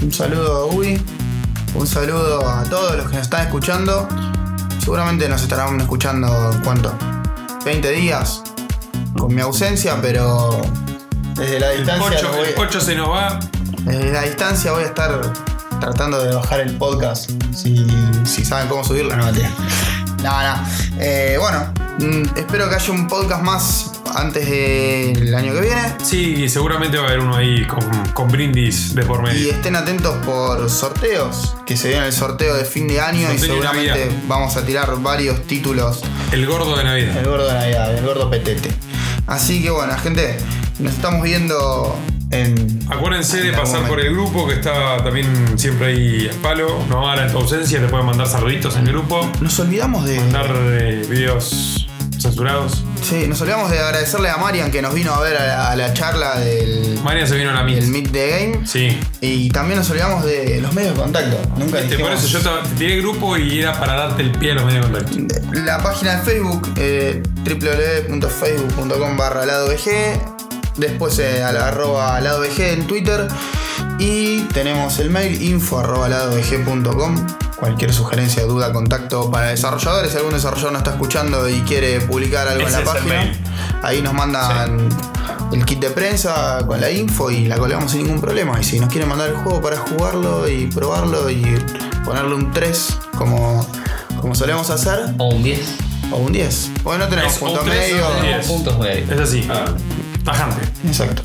[0.01, 1.01] Un saludo a Ubi.
[1.75, 4.07] Un saludo a todos los que nos están escuchando.
[4.79, 6.93] Seguramente nos estarán escuchando, ¿cuánto?
[7.63, 8.43] 20 días
[9.17, 10.61] con mi ausencia, pero
[11.35, 12.09] desde la El distancia.
[12.09, 13.39] pocho, lo voy- el pocho se nos va.
[13.83, 15.33] Desde la distancia voy a estar
[15.79, 17.31] tratando de bajar el podcast.
[17.55, 17.85] Si,
[18.25, 19.49] si saben cómo subirlo, no mentira.
[20.23, 20.67] No, no.
[20.99, 25.81] Eh, bueno, mm, espero que haya un podcast más antes del año que viene.
[26.03, 27.79] Sí, seguramente va a haber uno ahí con,
[28.13, 29.51] con brindis de por Y medio.
[29.51, 33.55] estén atentos por sorteos, que se viene el sorteo de fin de año y Sorteo
[33.55, 36.01] seguramente vamos a tirar varios títulos.
[36.31, 37.17] El gordo de Navidad.
[37.17, 38.71] El gordo de Navidad, el gordo petete.
[39.27, 40.37] Así que bueno, gente,
[40.79, 41.97] nos estamos viendo
[42.31, 42.79] en...
[42.89, 45.27] Acuérdense de pasar por el grupo que está también
[45.57, 46.83] siempre ahí a palo.
[46.89, 49.29] No ahora en tu ausencia, te pueden mandar saluditos en el grupo.
[49.41, 50.19] Nos olvidamos de...
[50.19, 51.87] Mandar eh, videos
[52.19, 52.83] censurados.
[53.01, 55.75] Sí, nos olvidamos de agradecerle a Marian que nos vino a ver a la, a
[55.75, 57.91] la charla del, María se vino a la del misma.
[57.93, 58.67] Meet the Game.
[58.67, 58.99] Sí.
[59.21, 61.37] Y también nos olvidamos de los medios de contacto.
[61.57, 64.31] Nunca Este, por dijimos- eso yo te, tiré el grupo y era para darte el
[64.33, 65.47] pie a los medios de contacto.
[65.53, 69.41] La página de Facebook, eh, www.facebook.com barra.
[70.77, 73.27] Después eh, a la arroba lado en Twitter.
[73.99, 77.27] Y tenemos el mail info arroba ladovg.com.
[77.59, 80.11] Cualquier sugerencia, duda, contacto para desarrolladores.
[80.11, 83.39] Si algún desarrollador nos está escuchando y quiere publicar algo Ese en la página, mail.
[83.83, 84.89] ahí nos mandan
[85.53, 88.59] el kit de prensa con la info y la colgamos sin ningún problema.
[88.59, 91.43] Y si nos quieren mandar el juego para jugarlo y probarlo y
[92.03, 93.63] ponerle un 3 como,
[94.19, 95.59] como solemos hacer, O un 10.
[96.13, 96.71] o un 10.
[96.83, 98.07] Porque no tenemos Es punto medio.
[98.07, 98.47] o un 10.
[98.47, 99.09] Puntos medios.
[99.11, 99.47] Es así.
[100.23, 100.61] Tajante.
[100.85, 101.23] Exacto.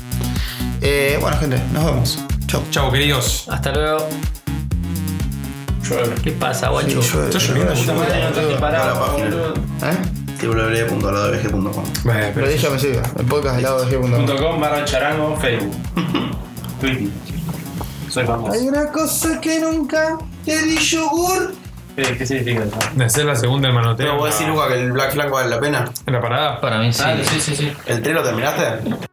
[0.81, 2.19] Eh, bueno, gente, nos vemos.
[2.47, 2.61] Chau.
[2.71, 3.47] Chau, queridos.
[3.49, 4.07] Hasta luego.
[6.23, 7.01] ¿Qué pasa, guacho?
[7.01, 8.59] Sí, llueve, Está lloviendo, Puta madre, no te llueve.
[8.59, 9.29] parado, la página.
[9.29, 9.53] boludo.
[9.83, 9.97] ¿Eh?
[12.03, 13.01] Bueno, pero dije a me sirve.
[13.17, 15.75] El podcast de lado de Punto com barra charango Facebook.
[16.81, 17.07] Twitter.
[18.09, 18.53] Soy famoso.
[18.53, 21.55] Hay una cosa que nunca te di yogur.
[21.97, 22.77] ¿Qué, qué significa eso?
[22.93, 24.05] de hacer la segunda manoteo.
[24.05, 25.85] Pero vos decís, Luca, que el Black Flag vale la pena.
[26.05, 26.61] En la parada.
[26.61, 27.01] Para mí sí.
[27.03, 27.75] Ah, sí, sí, sí.
[27.87, 29.07] ¿El 3 lo terminaste?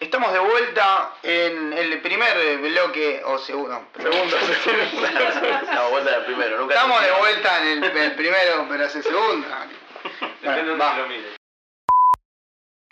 [0.00, 4.36] Estamos de vuelta en el primer bloque, o segundo, segundo.
[5.74, 6.74] No, vuelta del primero, nunca.
[6.74, 9.46] Estamos de vuelta en el, el primero, pero es el segundo.
[10.42, 10.96] Bueno, va.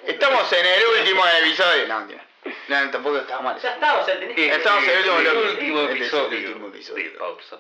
[0.05, 1.89] Estamos en el último episodio.
[1.89, 2.32] No, mentira.
[2.73, 3.61] No, tampoco estaba mal.
[3.61, 4.49] Ya está, o sea, tenés que.
[4.49, 5.93] Estamos en el último bloque.
[5.93, 6.49] episodio.
[6.49, 7.05] último episodio.
[7.05, 7.59] de pausa.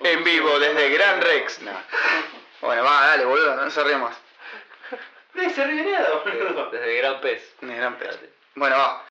[0.00, 1.60] En vivo desde Gran Rex.
[1.62, 1.72] No.
[2.60, 4.16] Bueno, va, dale, boludo, no se ríe más.
[5.34, 6.70] No se ríe nada, boludo.
[6.70, 7.54] Desde Gran Pez.
[7.62, 8.18] Ni gran pedo.
[8.54, 9.09] Bueno, va.